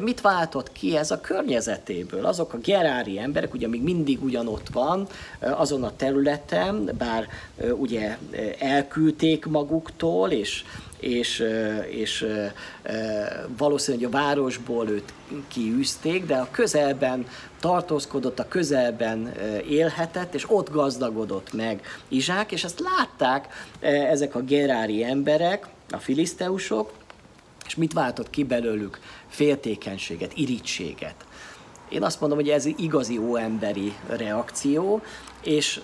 [0.00, 2.26] mit váltott ki ez a környezetéből?
[2.26, 5.06] Azok a gerári emberek, ugye még mindig ugyanott van
[5.40, 7.28] azon a területen, bár
[7.78, 8.16] ugye
[8.58, 10.64] elküldték maguktól, és
[11.00, 11.44] és,
[11.90, 12.26] és
[13.56, 15.12] valószínűleg a városból őt
[15.48, 17.26] kiűzték, de a közelben
[17.60, 19.32] tartózkodott, a közelben
[19.68, 23.68] élhetett, és ott gazdagodott meg Izsák, és ezt látták
[24.10, 26.92] ezek a gerári emberek, a filiszteusok,
[27.70, 28.98] és mit váltott ki belőlük?
[29.28, 31.14] Féltékenységet, irítséget.
[31.88, 35.02] Én azt mondom, hogy ez igazi óemberi reakció,
[35.42, 35.80] és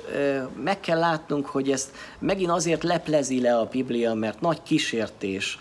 [0.62, 5.58] meg kell látnunk, hogy ezt megint azért leplezi le a Biblia, mert nagy kísértés,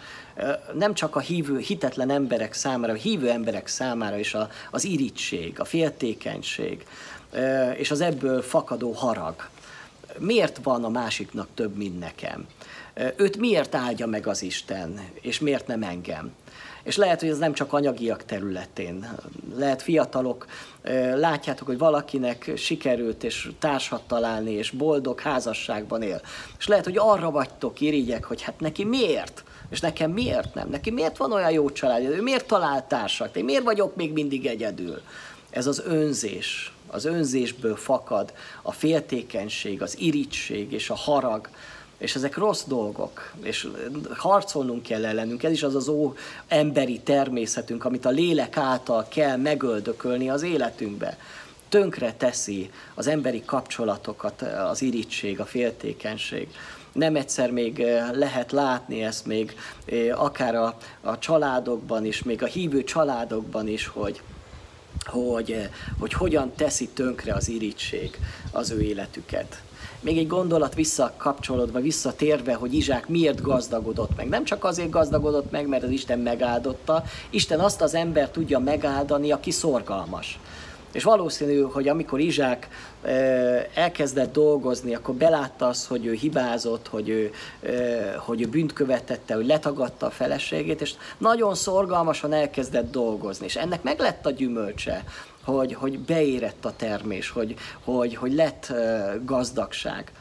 [0.73, 5.59] nem csak a hívő, hitetlen emberek számára, a hívő emberek számára is a, az irítség,
[5.59, 6.85] a féltékenység,
[7.75, 9.49] és az ebből fakadó harag.
[10.19, 12.45] Miért van a másiknak több, mint nekem?
[13.15, 16.32] Őt miért áldja meg az Isten, és miért nem engem?
[16.84, 19.10] És lehet, hogy ez nem csak anyagiak területén.
[19.56, 20.45] Lehet fiatalok,
[21.15, 26.21] látjátok, hogy valakinek sikerült és társat találni, és boldog házasságban él.
[26.58, 29.43] És lehet, hogy arra vagytok irigyek, hogy hát neki miért?
[29.69, 30.69] És nekem miért nem?
[30.69, 32.10] Neki miért van olyan jó családja?
[32.10, 33.36] Ő miért talált társat?
[33.36, 35.01] Én miért vagyok még mindig egyedül?
[35.49, 36.74] Ez az önzés.
[36.88, 41.50] Az önzésből fakad a féltékenység, az irítség és a harag,
[41.98, 43.67] és ezek rossz dolgok, és
[44.15, 45.43] harcolnunk kell ellenünk.
[45.43, 46.13] Ez is az az ó
[46.48, 51.17] emberi természetünk, amit a lélek által kell megöldökölni az életünkbe.
[51.69, 56.48] Tönkre teszi az emberi kapcsolatokat az irítség, a féltékenység.
[56.91, 62.43] Nem egyszer még eh, lehet látni ezt még eh, akár a, a családokban is, még
[62.43, 64.21] a hívő családokban is, hogy,
[65.03, 68.19] hogy, eh, hogy hogyan teszi tönkre az irítség
[68.51, 69.62] az ő életüket
[70.05, 74.27] még egy gondolat visszakapcsolódva, visszatérve, hogy Izsák miért gazdagodott meg.
[74.27, 79.31] Nem csak azért gazdagodott meg, mert az Isten megáldotta, Isten azt az ember tudja megáldani,
[79.31, 80.39] aki szorgalmas.
[80.95, 82.67] És valószínű, hogy amikor Izsák
[83.73, 87.31] elkezdett dolgozni, akkor belátta azt, hogy ő hibázott, hogy ő,
[88.17, 93.45] hogy ő bűnt követette, hogy letagadta a feleségét, és nagyon szorgalmasan elkezdett dolgozni.
[93.45, 95.03] És ennek meg lett a gyümölcse,
[95.43, 98.73] hogy, hogy beérett a termés, hogy, hogy, hogy lett
[99.25, 100.12] gazdagság.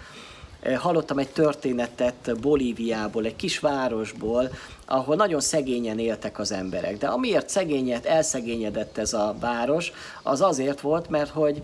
[0.79, 4.50] Hallottam egy történetet Bolíviából, egy kis városból,
[4.87, 6.98] ahol nagyon szegényen éltek az emberek.
[6.98, 11.61] De amiért szegényet, elszegényedett ez a város, az azért volt, mert hogy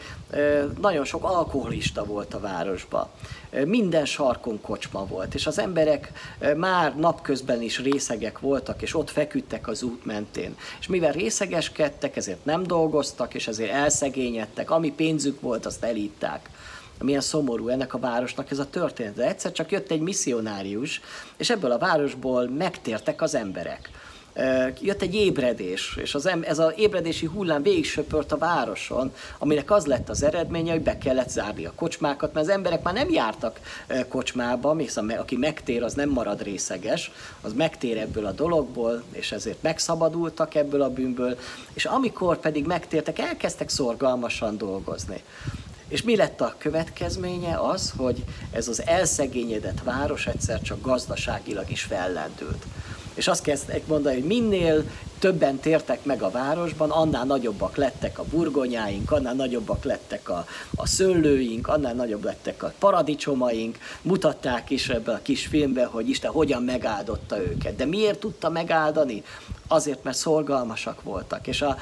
[0.81, 3.09] nagyon sok alkoholista volt a városban.
[3.65, 6.13] Minden sarkon kocsma volt, és az emberek
[6.57, 10.57] már napközben is részegek voltak, és ott feküdtek az út mentén.
[10.81, 16.51] És mivel részegeskedtek, ezért nem dolgoztak, és ezért elszegényedtek, ami pénzük volt, azt elitták
[17.05, 19.15] milyen szomorú ennek a városnak ez a történet.
[19.15, 21.01] De egyszer csak jött egy misszionárius,
[21.37, 23.91] és ebből a városból megtértek az emberek.
[24.81, 29.87] Jött egy ébredés, és az, ez az ébredési hullám végig söpört a városon, aminek az
[29.87, 33.61] lett az eredménye, hogy be kellett zárni a kocsmákat, mert az emberek már nem jártak
[34.09, 37.11] kocsmába, hiszen aki megtér, az nem marad részeges,
[37.41, 41.39] az megtér ebből a dologból, és ezért megszabadultak ebből a bűnből,
[41.73, 45.23] és amikor pedig megtértek, elkezdtek szorgalmasan dolgozni.
[45.91, 47.57] És mi lett a következménye?
[47.57, 52.65] Az, hogy ez az elszegényedett város egyszer csak gazdaságilag is fellendült.
[53.15, 54.85] És azt kezdtek mondani, hogy minél
[55.19, 60.87] többen tértek meg a városban, annál nagyobbak lettek a burgonyáink, annál nagyobbak lettek a, a
[60.87, 63.79] szőlőink, annál nagyobb lettek a paradicsomaink.
[64.03, 67.77] Mutatták is ebben a kis filmben, hogy Isten hogyan megáldotta őket.
[67.77, 69.23] De miért tudta megáldani?
[69.73, 71.47] Azért, mert szorgalmasak voltak.
[71.47, 71.77] És a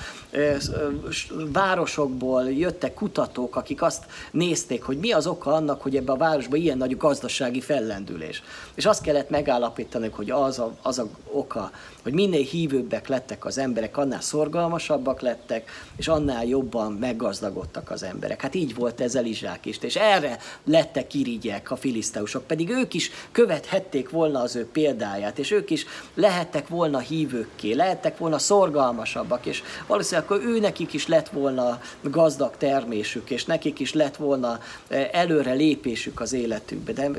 [1.53, 6.59] városokból jöttek kutatók, akik azt nézték, hogy mi az oka annak, hogy ebben a városban
[6.59, 8.43] ilyen nagy gazdasági fellendülés.
[8.75, 11.71] És azt kellett megállapítani, hogy az a, az a oka,
[12.09, 18.43] hogy minél hívőbbek lettek az emberek, annál szorgalmasabbak lettek, és annál jobban meggazdagodtak az emberek.
[18.43, 23.11] Hát így volt ez Elizsák is, és erre lettek irigyek a filiszteusok, pedig ők is
[23.33, 29.63] követhették volna az ő példáját, és ők is lehettek volna hívőkké, lehettek volna szorgalmasabbak, és
[29.87, 35.09] valószínűleg akkor ő nekik is lett volna gazdag termésük, és nekik is lett volna eh,
[35.13, 36.93] előre lépésük az életükbe.
[36.93, 37.11] De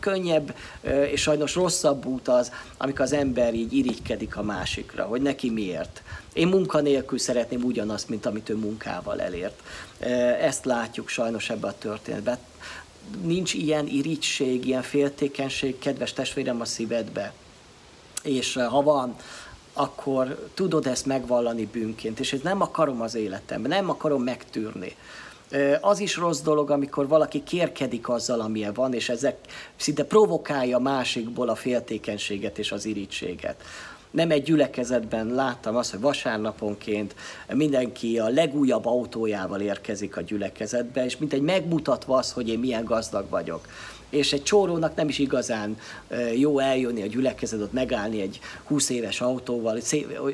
[0.00, 5.22] könnyebb eh, és sajnos rosszabb út az, amikor az ember így irigykedik a másikra, hogy
[5.22, 6.02] neki miért.
[6.32, 9.62] Én munkanélkül szeretném ugyanazt, mint amit ő munkával elért.
[10.40, 12.38] Ezt látjuk sajnos ebbe a történetben.
[13.22, 17.32] Nincs ilyen irigység, ilyen féltékenység, kedves testvérem, a szívedbe.
[18.22, 19.16] És ha van,
[19.72, 24.96] akkor tudod ezt megvallani bűnként, és ezt nem akarom az életemben, nem akarom megtűrni.
[25.80, 29.36] Az is rossz dolog, amikor valaki kérkedik azzal, amilyen van, és ezek
[29.76, 33.62] szinte provokálja másikból a féltékenységet és az irítséget
[34.10, 37.14] nem egy gyülekezetben láttam azt, hogy vasárnaponként
[37.52, 42.84] mindenki a legújabb autójával érkezik a gyülekezetbe, és mint egy megmutatva az, hogy én milyen
[42.84, 43.68] gazdag vagyok.
[44.10, 45.78] És egy csórónak nem is igazán
[46.36, 49.78] jó eljönni a gyülekezetet, megállni egy 20 éves autóval,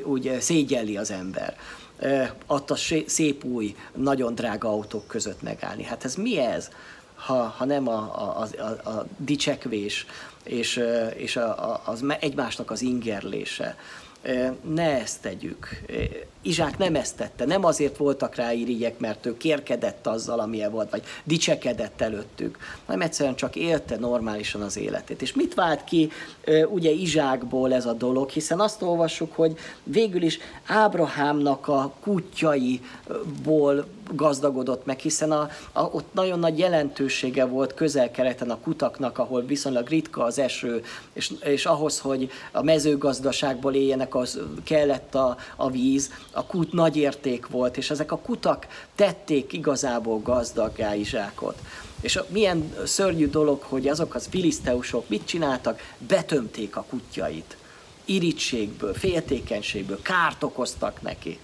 [0.03, 1.55] úgy szégyelli az ember
[2.47, 5.83] ott a szép új, nagyon drága autók között megállni.
[5.83, 6.69] Hát ez mi ez,
[7.15, 7.97] ha, ha nem a,
[8.39, 10.05] a, a, a dicsekvés,
[10.45, 10.81] és,
[11.15, 13.77] és a, a, az egymásnak az ingerlése.
[14.61, 15.81] Ne ezt tegyük.
[16.45, 20.89] Izsák nem ezt tette, nem azért voltak rá irigyek, mert ő kérkedett azzal, amilyen volt,
[20.89, 25.21] vagy dicsekedett előttük, hanem egyszerűen csak élte normálisan az életét.
[25.21, 26.11] És mit vált ki
[26.69, 34.85] ugye Izsákból ez a dolog, hiszen azt olvassuk, hogy végül is Ábrahámnak a kutyaiból gazdagodott
[34.85, 40.23] meg, hiszen a, a, ott nagyon nagy jelentősége volt közel-keleten a kutaknak, ahol viszonylag ritka
[40.23, 46.45] az eső, és, és ahhoz, hogy a mezőgazdaságból éljenek, az kellett a, a víz, a
[46.45, 51.61] kút nagy érték volt, és ezek a kutak tették igazából gazdaggá Izsákot.
[52.01, 55.81] És milyen szörnyű dolog, hogy azok az filiszteusok mit csináltak?
[55.97, 57.57] Betömték a kutyait.
[58.05, 61.39] Irítségből, féltékenységből, kárt okoztak neki.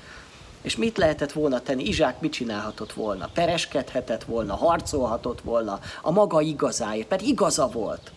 [0.62, 1.84] És mit lehetett volna tenni?
[1.84, 3.30] Izsák mit csinálhatott volna?
[3.34, 8.12] Pereskedhetett volna, harcolhatott volna a maga igazáért, mert igaza volt.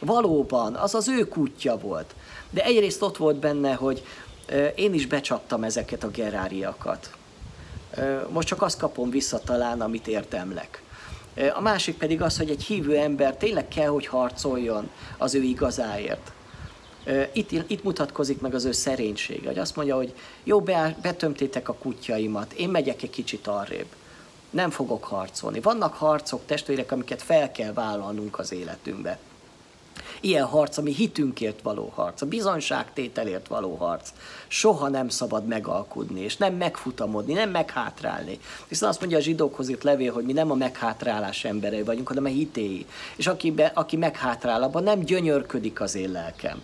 [0.00, 2.14] Valóban, az az ő kutya volt.
[2.50, 4.04] De egyrészt ott volt benne, hogy
[4.74, 7.10] én is becsaptam ezeket a geráriakat.
[8.28, 10.82] Most csak azt kapom vissza talán, amit érdemlek.
[11.54, 16.32] A másik pedig az, hogy egy hívő ember tényleg kell, hogy harcoljon az ő igazáért.
[17.32, 20.60] Itt, itt mutatkozik meg az ő szerénysége, hogy azt mondja, hogy jó,
[21.02, 23.86] betömtétek a kutyaimat, én megyek egy kicsit arrébb.
[24.50, 25.60] Nem fogok harcolni.
[25.60, 29.18] Vannak harcok, testvérek, amiket fel kell vállalnunk az életünkbe.
[30.20, 34.10] Ilyen harc, ami hitünkért való harc, a bizonyságtételért való harc.
[34.48, 38.38] Soha nem szabad megalkudni, és nem megfutamodni, nem meghátrálni.
[38.68, 42.24] Hiszen azt mondja a zsidókhoz itt levél, hogy mi nem a meghátrálás emberei vagyunk, hanem
[42.24, 42.86] a hitéi.
[43.16, 46.62] És aki, be, aki meghátrál, abban nem gyönyörködik az én lelkem.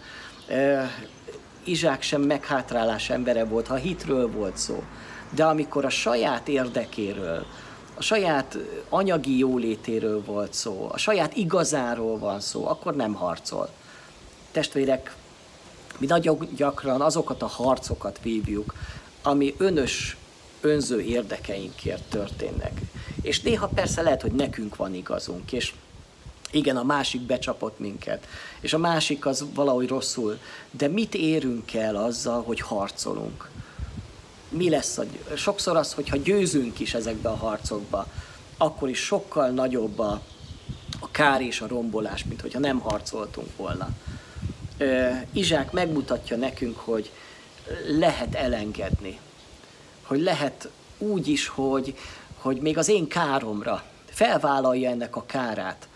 [1.64, 4.82] Izsák sem meghátrálás embere volt, ha hitről volt szó.
[5.34, 7.46] De amikor a saját érdekéről,
[8.00, 8.58] a saját
[8.88, 13.68] anyagi jólétéről volt szó, a saját igazáról van szó, akkor nem harcol.
[14.50, 15.16] Testvérek,
[15.98, 18.74] mi nagyon gyakran azokat a harcokat vívjuk,
[19.22, 20.16] ami önös,
[20.60, 22.80] önző érdekeinkért történnek.
[23.22, 25.74] És néha persze lehet, hogy nekünk van igazunk, és
[26.50, 28.26] igen, a másik becsapott minket,
[28.60, 30.38] és a másik az valahogy rosszul,
[30.70, 33.51] de mit érünk el azzal, hogy harcolunk?
[34.51, 34.98] Mi lesz?
[34.98, 35.05] A,
[35.36, 38.07] sokszor az, hogyha győzünk is ezekbe a harcokba,
[38.57, 40.20] akkor is sokkal nagyobb a,
[41.01, 43.88] a kár és a rombolás, mint hogyha nem harcoltunk volna.
[45.32, 47.11] Izsák megmutatja nekünk, hogy
[47.98, 49.18] lehet elengedni,
[50.03, 51.96] hogy lehet úgy is, hogy,
[52.36, 55.88] hogy még az én káromra felvállalja ennek a kárát.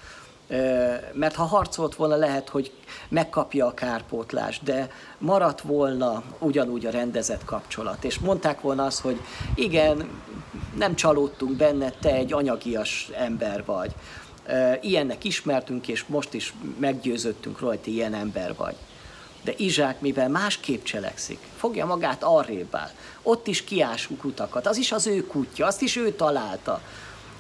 [1.13, 2.73] Mert ha harcolt volna, lehet, hogy
[3.09, 8.05] megkapja a kárpótlást, de maradt volna ugyanúgy a rendezett kapcsolat.
[8.05, 9.21] És mondták volna azt, hogy
[9.55, 10.09] igen,
[10.77, 13.95] nem csalódtunk benne, te egy anyagias ember vagy.
[14.81, 18.77] Ilyennek ismertünk, és most is meggyőzöttünk róla, hogy ilyen ember vagy.
[19.43, 22.91] De Izsák, mivel másképp cselekszik, fogja magát arrébb áll.
[23.23, 26.81] Ott is kiásunk utakat, az is az ő kutya, azt is ő találta.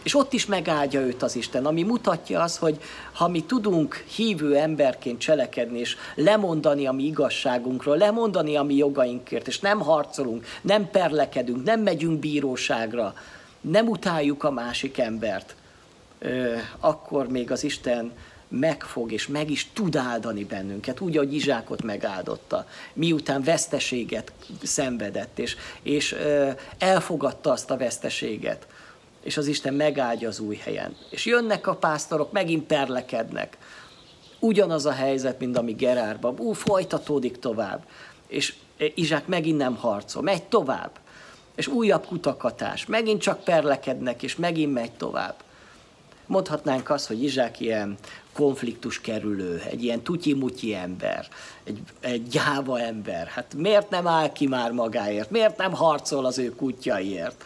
[0.05, 2.81] És ott is megáldja őt az Isten, ami mutatja az, hogy
[3.13, 9.47] ha mi tudunk hívő emberként cselekedni, és lemondani a mi igazságunkról, lemondani a mi jogainkért,
[9.47, 13.15] és nem harcolunk, nem perlekedünk, nem megyünk bíróságra,
[13.61, 15.55] nem utáljuk a másik embert,
[16.81, 18.13] akkor még az Isten
[18.49, 24.33] megfog és meg is tud áldani bennünket, úgy, ahogy Izsákot megáldotta, miután veszteséget
[24.63, 26.17] szenvedett, és, és
[26.79, 28.67] elfogadta azt a veszteséget
[29.25, 30.97] és az Isten megáldja az új helyen.
[31.11, 33.59] És jönnek a pásztorok, megint perlekednek.
[34.39, 36.35] Ugyanaz a helyzet, mint ami Gerárban.
[36.39, 37.87] Ú, folytatódik tovább.
[38.27, 38.55] És
[38.95, 40.91] Izsák megint nem harcol, megy tovább.
[41.55, 42.87] És újabb kutakatás.
[42.87, 45.35] Megint csak perlekednek, és megint megy tovább.
[46.27, 47.97] Mondhatnánk azt, hogy Izsák ilyen
[48.33, 51.29] konfliktus kerülő, egy ilyen tutyi ember,
[51.65, 53.27] egy, egy gyáva ember.
[53.27, 55.31] Hát miért nem áll ki már magáért?
[55.31, 57.45] Miért nem harcol az ő kutyaiért?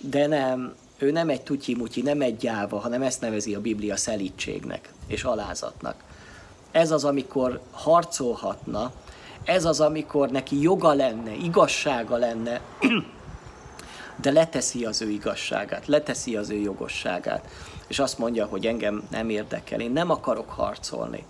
[0.00, 4.92] De nem, ő nem egy tutyi-mutyi, nem egy gyáva, hanem ezt nevezi a Biblia szelítségnek
[5.06, 5.94] és alázatnak.
[6.70, 8.92] Ez az, amikor harcolhatna,
[9.44, 12.60] ez az, amikor neki joga lenne, igazsága lenne,
[14.22, 17.48] de leteszi az ő igazságát, leteszi az ő jogosságát,
[17.86, 21.24] és azt mondja, hogy engem nem érdekel, én nem akarok harcolni.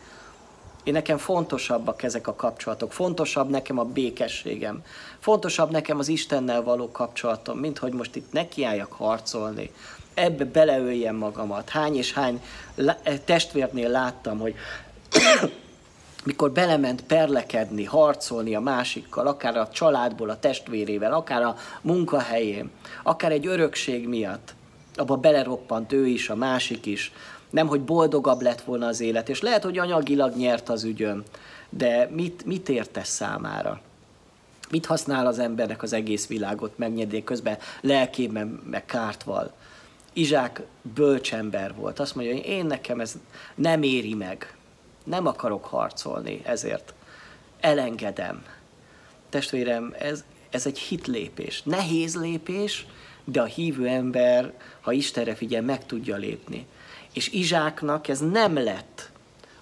[0.85, 4.83] Én nekem fontosabbak ezek a kapcsolatok, fontosabb nekem a békességem,
[5.27, 9.70] fontosabb nekem az Istennel való kapcsolatom, mint hogy most itt nekiálljak harcolni,
[10.14, 11.68] ebbe beleöljem magamat.
[11.68, 12.43] Hány és hány
[12.77, 14.55] eh, testvérnél láttam, hogy
[16.24, 22.70] mikor belement perlekedni, harcolni a másikkal, akár a családból, a testvérével, akár a munkahelyén,
[23.03, 24.55] akár egy örökség miatt,
[24.95, 27.12] abba beleroppant ő is, a másik is,
[27.51, 31.22] nem, hogy boldogabb lett volna az élet, és lehet, hogy anyagilag nyert az ügyön,
[31.70, 33.81] de mit, mit értesz számára?
[34.71, 39.53] Mit használ az embernek az egész világot megnyerni, közben lelkében meg kárt val?
[40.12, 40.62] Izsák
[40.95, 41.99] bölcsember volt.
[41.99, 43.19] Azt mondja, hogy én nekem ez
[43.55, 44.57] nem éri meg.
[45.05, 46.95] Nem akarok harcolni ezért.
[47.61, 48.45] Elengedem.
[49.29, 51.62] Testvérem, ez, ez egy hitlépés.
[51.62, 52.87] Nehéz lépés,
[53.25, 56.67] de a hívő ember, ha Istenre figyel, meg tudja lépni.
[57.12, 59.11] És Izsáknak ez nem lett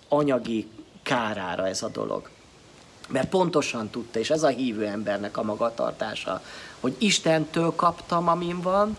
[0.08, 0.66] anyagi
[1.02, 2.30] kárára ez a dolog.
[3.08, 6.42] Mert pontosan tudta, és ez a hívő embernek a magatartása,
[6.80, 8.96] hogy Istentől kaptam, amin van,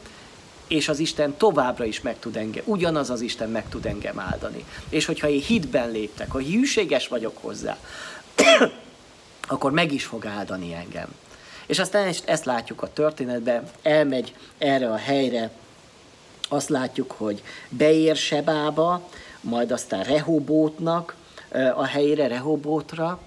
[0.67, 4.65] és az Isten továbbra is meg tud engem, ugyanaz az Isten meg tud engem áldani.
[4.89, 7.77] És hogyha én hitben léptek, ha hűséges vagyok hozzá,
[9.47, 11.07] akkor meg is fog áldani engem.
[11.65, 15.51] És aztán ezt látjuk a történetben, elmegy erre a helyre,
[16.49, 19.09] azt látjuk, hogy beér Sebába,
[19.41, 21.15] majd aztán Rehobótnak
[21.75, 23.21] a helyére, Rehobótra,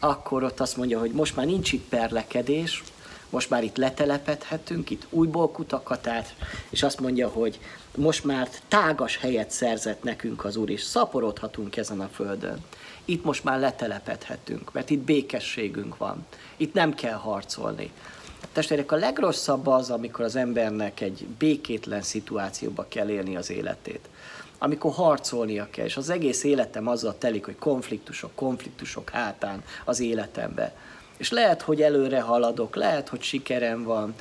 [0.00, 2.82] akkor ott azt mondja, hogy most már nincs itt perlekedés,
[3.30, 6.34] most már itt letelepedhetünk, itt újból kutakat át,
[6.70, 7.58] és azt mondja, hogy
[7.96, 12.64] most már tágas helyet szerzett nekünk az Úr, és szaporodhatunk ezen a földön.
[13.04, 16.26] Itt most már letelepedhetünk, mert itt békességünk van.
[16.56, 17.90] Itt nem kell harcolni.
[18.52, 24.08] Testvérek, a legrosszabb az, amikor az embernek egy békétlen szituációba kell élni az életét.
[24.62, 30.74] Amikor harcolnia kell, és az egész életem azzal telik, hogy konfliktusok, konfliktusok hátán az életembe.
[31.16, 34.14] És lehet, hogy előre haladok, lehet, hogy sikerem van,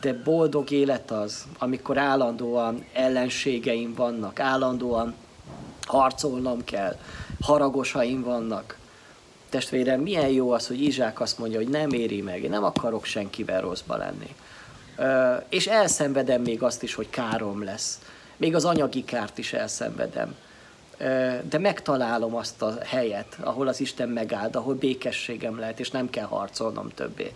[0.00, 5.14] de boldog élet az, amikor állandóan ellenségeim vannak, állandóan
[5.86, 6.96] harcolnom kell,
[7.40, 8.78] haragosaim vannak,
[9.50, 13.04] Testvérem, milyen jó az, hogy Izsák azt mondja, hogy nem éri meg, én nem akarok
[13.04, 14.34] senkivel rosszba lenni.
[15.48, 17.98] És elszenvedem még azt is, hogy károm lesz.
[18.40, 20.36] Még az anyagi kárt is elszenvedem.
[21.48, 26.24] De megtalálom azt a helyet, ahol az Isten megáld, ahol békességem lehet, és nem kell
[26.24, 27.32] harcolnom többé.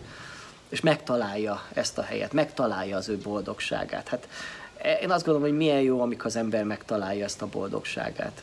[0.69, 4.09] És megtalálja ezt a helyet, megtalálja az ő boldogságát.
[4.09, 4.29] Hát
[5.01, 8.43] én azt gondolom, hogy milyen jó, amikor az ember megtalálja ezt a boldogságát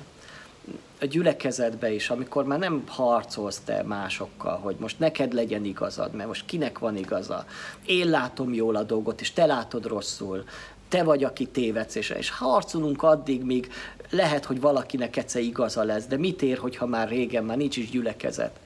[1.01, 6.27] a gyülekezetbe is, amikor már nem harcolsz te másokkal, hogy most neked legyen igazad, mert
[6.27, 7.45] most kinek van igaza.
[7.85, 10.43] Én látom jól a dolgot, és te látod rosszul.
[10.91, 13.71] Te vagy, aki tévedsz, és, és harcolunk addig, míg
[14.09, 17.89] lehet, hogy valakinek egyszer igaza lesz, de mit ér, hogyha már régen, már nincs is
[17.89, 18.59] gyülekezet.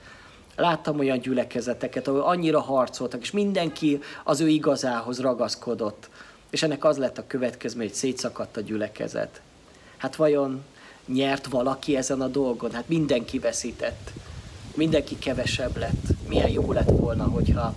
[0.56, 6.10] Láttam olyan gyülekezeteket, ahol annyira harcoltak, és mindenki az ő igazához ragaszkodott.
[6.50, 9.42] És ennek az lett a következmény, hogy szétszakadt a gyülekezet.
[9.98, 10.64] Hát vajon
[11.06, 12.72] nyert valaki ezen a dolgon?
[12.72, 14.12] Hát mindenki veszített.
[14.76, 16.28] Mindenki kevesebb lett.
[16.28, 17.74] Milyen jó lett volna, hogyha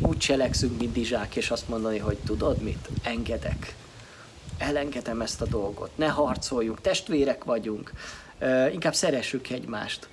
[0.00, 2.88] úgy cselekszünk, mint Dizsák, és azt mondani, hogy tudod mit?
[3.02, 3.74] Engedek.
[4.58, 5.90] Elengedem ezt a dolgot.
[5.94, 6.80] Ne harcoljunk.
[6.80, 7.92] Testvérek vagyunk.
[8.72, 10.08] Inkább szeressük egymást.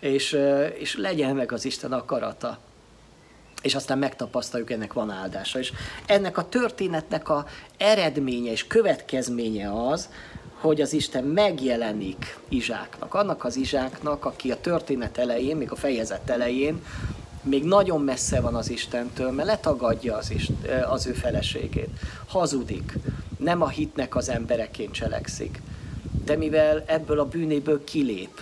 [0.00, 0.38] És,
[0.78, 2.58] és legyen meg az Isten akarata
[3.64, 5.58] és aztán megtapasztaljuk, ennek van áldása.
[5.58, 5.72] És
[6.06, 10.08] ennek a történetnek a eredménye és következménye az,
[10.60, 13.14] hogy az Isten megjelenik Izsáknak.
[13.14, 16.82] Annak az Izsáknak, aki a történet elején, még a fejezet elején,
[17.42, 21.90] még nagyon messze van az Istentől, mert letagadja az, Isten, az ő feleségét.
[22.26, 22.92] Hazudik,
[23.44, 25.62] nem a hitnek az embereként cselekszik.
[26.24, 28.40] De mivel ebből a bűnéből kilép,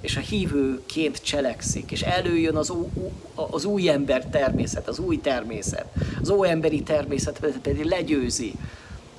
[0.00, 2.86] és a hívőként cselekszik, és előjön az, új,
[3.34, 5.86] az új ember természet, az új természet,
[6.20, 8.54] az óemberi természet pedig legyőzi,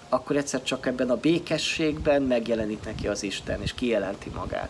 [0.09, 4.69] akkor egyszer csak ebben a békességben megjelenik neki az Isten, és kijelenti magát.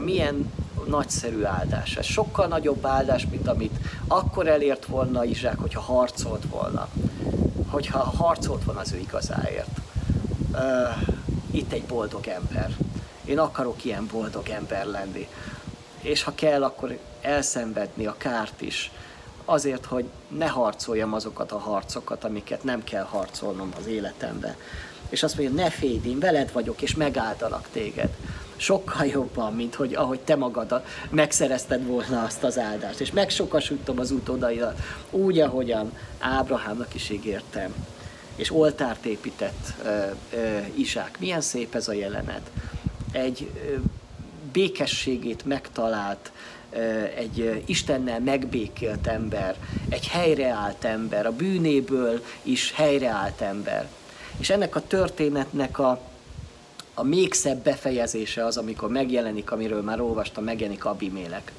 [0.00, 0.52] Milyen
[0.86, 1.96] nagyszerű áldás.
[1.96, 6.88] Ez sokkal nagyobb áldás, mint amit akkor elért volna Izsák, hogyha harcolt volna.
[7.72, 9.78] Hogyha harcolt volna az ő igazáért.
[11.50, 12.76] Itt egy boldog ember.
[13.24, 15.28] Én akarok ilyen boldog ember lenni.
[16.00, 18.90] És ha kell, akkor elszenvedni a kárt is
[19.44, 24.56] azért, hogy ne harcoljam azokat a harcokat, amiket nem kell harcolnom az életembe.
[25.08, 28.10] És azt mondja, ne félj, én veled vagyok, és megáldalak téged.
[28.56, 33.00] Sokkal jobban, mint hogy ahogy te magad megszerezted volna azt az áldást.
[33.00, 34.80] És megsokasítom az utódaidat,
[35.10, 37.74] úgy, ahogyan Ábrahámnak is ígértem.
[38.36, 41.16] És oltárt épített uh, uh, Isák.
[41.18, 42.50] Milyen szép ez a jelenet.
[43.12, 43.80] Egy uh,
[44.52, 46.32] békességét megtalált,
[47.16, 49.56] egy Istennel megbékélt ember,
[49.88, 53.88] egy helyreállt ember, a bűnéből is helyreállt ember.
[54.38, 56.00] És ennek a történetnek a,
[56.94, 61.52] a még szebb befejezése az, amikor megjelenik, amiről már olvastam, megjelenik Abimélek.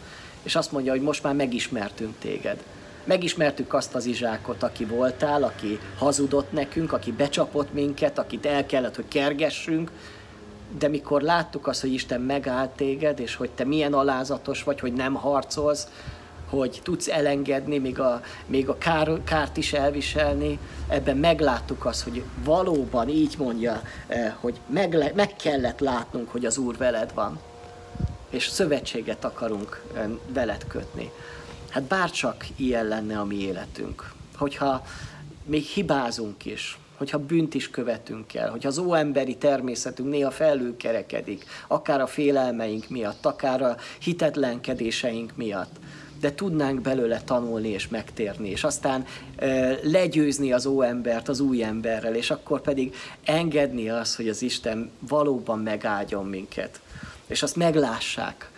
[0.43, 2.63] És azt mondja, hogy most már megismertünk téged.
[3.03, 8.95] Megismertük azt az Izsákot, aki voltál, aki hazudott nekünk, aki becsapott minket, akit el kellett,
[8.95, 9.91] hogy kergessünk,
[10.77, 14.93] de mikor láttuk azt, hogy Isten megállt téged, és hogy te milyen alázatos vagy, hogy
[14.93, 15.87] nem harcolsz,
[16.49, 22.23] hogy tudsz elengedni, még a, még a kár, kárt is elviselni, ebben megláttuk azt, hogy
[22.43, 27.39] valóban így mondja, eh, hogy meg, meg kellett látnunk, hogy az Úr veled van,
[28.29, 31.11] és szövetséget akarunk eh, veled kötni.
[31.69, 34.11] Hát bárcsak ilyen lenne a mi életünk.
[34.37, 34.85] Hogyha
[35.45, 42.01] még hibázunk is, hogyha bűnt is követünk el, hogyha az óemberi természetünk néha felülkerekedik, akár
[42.01, 45.75] a félelmeink miatt, akár a hitetlenkedéseink miatt,
[46.23, 49.05] de tudnánk belőle tanulni és megtérni, és aztán
[49.35, 54.91] e, legyőzni az óembert az új emberrel, és akkor pedig engedni azt, hogy az Isten
[54.99, 56.79] valóban megáldjon minket,
[57.27, 58.51] és azt meglássák,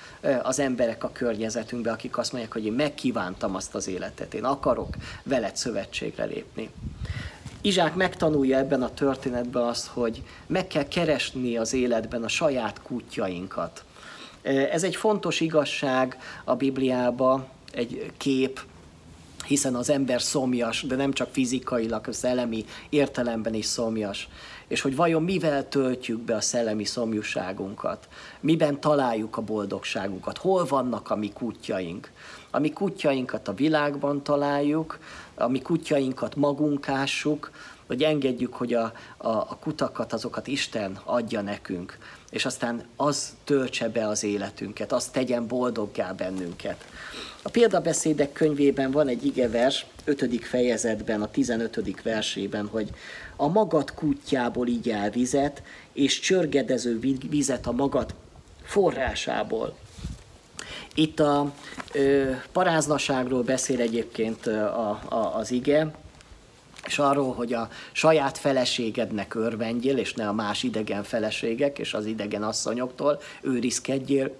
[0.44, 4.96] az emberek a környezetünkbe, akik azt mondják, hogy én megkívántam azt az életet, én akarok
[5.24, 6.70] veled szövetségre lépni.
[7.62, 13.84] Izsák megtanulja ebben a történetben azt, hogy meg kell keresni az életben a saját kútjainkat.
[14.72, 18.60] Ez egy fontos igazság a Bibliába, egy kép,
[19.46, 24.30] hiszen az ember szomjas, de nem csak fizikailag, szellemi értelemben is szomjas.
[24.68, 28.08] És hogy vajon mivel töltjük be a szellemi szomjúságunkat,
[28.40, 32.12] miben találjuk a boldogságunkat, hol vannak a mi kutyaink.
[32.52, 35.00] A mi kutyainkat a világban találjuk,
[35.36, 37.52] a mi kutyainkat magunk ássuk,
[37.88, 41.98] hogy engedjük, hogy a, a, a kutakat, azokat Isten adja nekünk,
[42.30, 46.86] és aztán az töltse be az életünket, az tegyen boldoggá bennünket.
[47.46, 50.46] A példabeszédek könyvében van egy igevers, 5.
[50.46, 52.02] fejezetben, a 15.
[52.02, 52.90] versében, hogy
[53.36, 58.16] a magad kutyából el vizet, és csörgedező vizet a magad
[58.64, 59.78] forrásából.
[60.96, 61.54] Itt a
[61.94, 65.92] ö, paráznaságról beszél egyébként a, a, az ige,
[66.86, 72.06] és arról, hogy a saját feleségednek örvendjél, és ne a más idegen feleségek és az
[72.06, 74.32] idegen asszonyoktól őrizkedjél,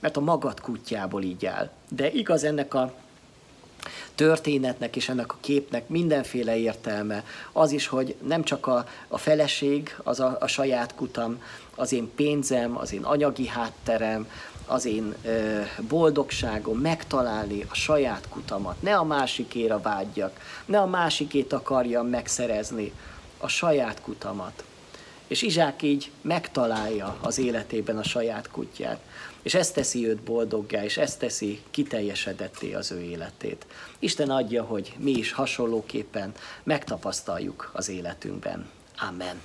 [0.00, 1.70] mert a magad kutyából így áll.
[1.88, 2.92] De igaz ennek a
[4.14, 7.24] történetnek és ennek a képnek mindenféle értelme.
[7.52, 11.42] Az is, hogy nem csak a, a feleség, az a, a saját kutam,
[11.74, 14.28] az én pénzem, az én anyagi hátterem,
[14.66, 18.82] az én ö, boldogságom megtalálni a saját kutamat.
[18.82, 22.92] Ne a másikéra vágyjak, ne a másikét akarjam megszerezni,
[23.38, 24.64] a saját kutamat.
[25.26, 29.00] És Izsák így megtalálja az életében a saját kutyát.
[29.42, 33.66] És ez teszi őt boldoggá, és ez teszi kiteljesedetté az ő életét.
[33.98, 38.68] Isten adja, hogy mi is hasonlóképpen megtapasztaljuk az életünkben.
[39.08, 39.40] Amen.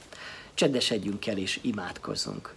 [0.53, 2.53] Csendesedjünk el és imádkozzunk.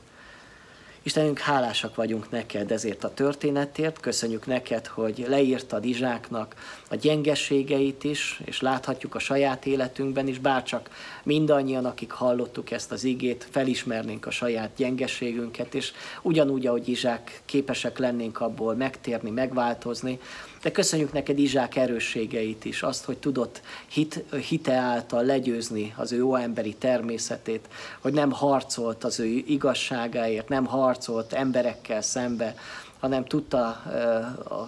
[1.07, 6.55] Istenünk, hálásak vagyunk neked ezért a történetért, köszönjük neked, hogy leírtad Izsáknak
[6.91, 10.91] a gyengességeit is, és láthatjuk a saját életünkben is, bárcsak
[11.23, 15.93] mindannyian, akik hallottuk ezt az igét, felismernénk a saját gyengességünket, és
[16.23, 20.19] ugyanúgy, ahogy Izsák képesek lennénk abból megtérni, megváltozni,
[20.65, 26.17] de köszönjük neked Izsák erősségeit is, azt, hogy tudott hit, hite által legyőzni az ő
[26.17, 27.69] jó emberi természetét,
[28.01, 32.55] hogy nem harcolt az ő igazságáért, nem harcolt emberekkel szembe,
[33.01, 33.83] hanem tudta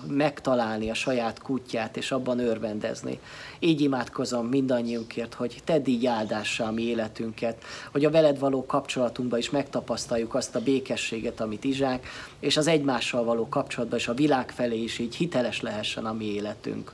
[0.08, 3.20] megtalálni a saját kutyát, és abban örvendezni.
[3.58, 9.38] Így imádkozom mindannyiunkért, hogy tedd így áldássá a mi életünket, hogy a veled való kapcsolatunkban
[9.38, 12.06] is megtapasztaljuk azt a békességet, amit Izsák,
[12.40, 16.24] és az egymással való kapcsolatban és a világ felé is így hiteles lehessen a mi
[16.24, 16.92] életünk.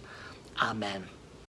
[0.71, 1.22] Amen.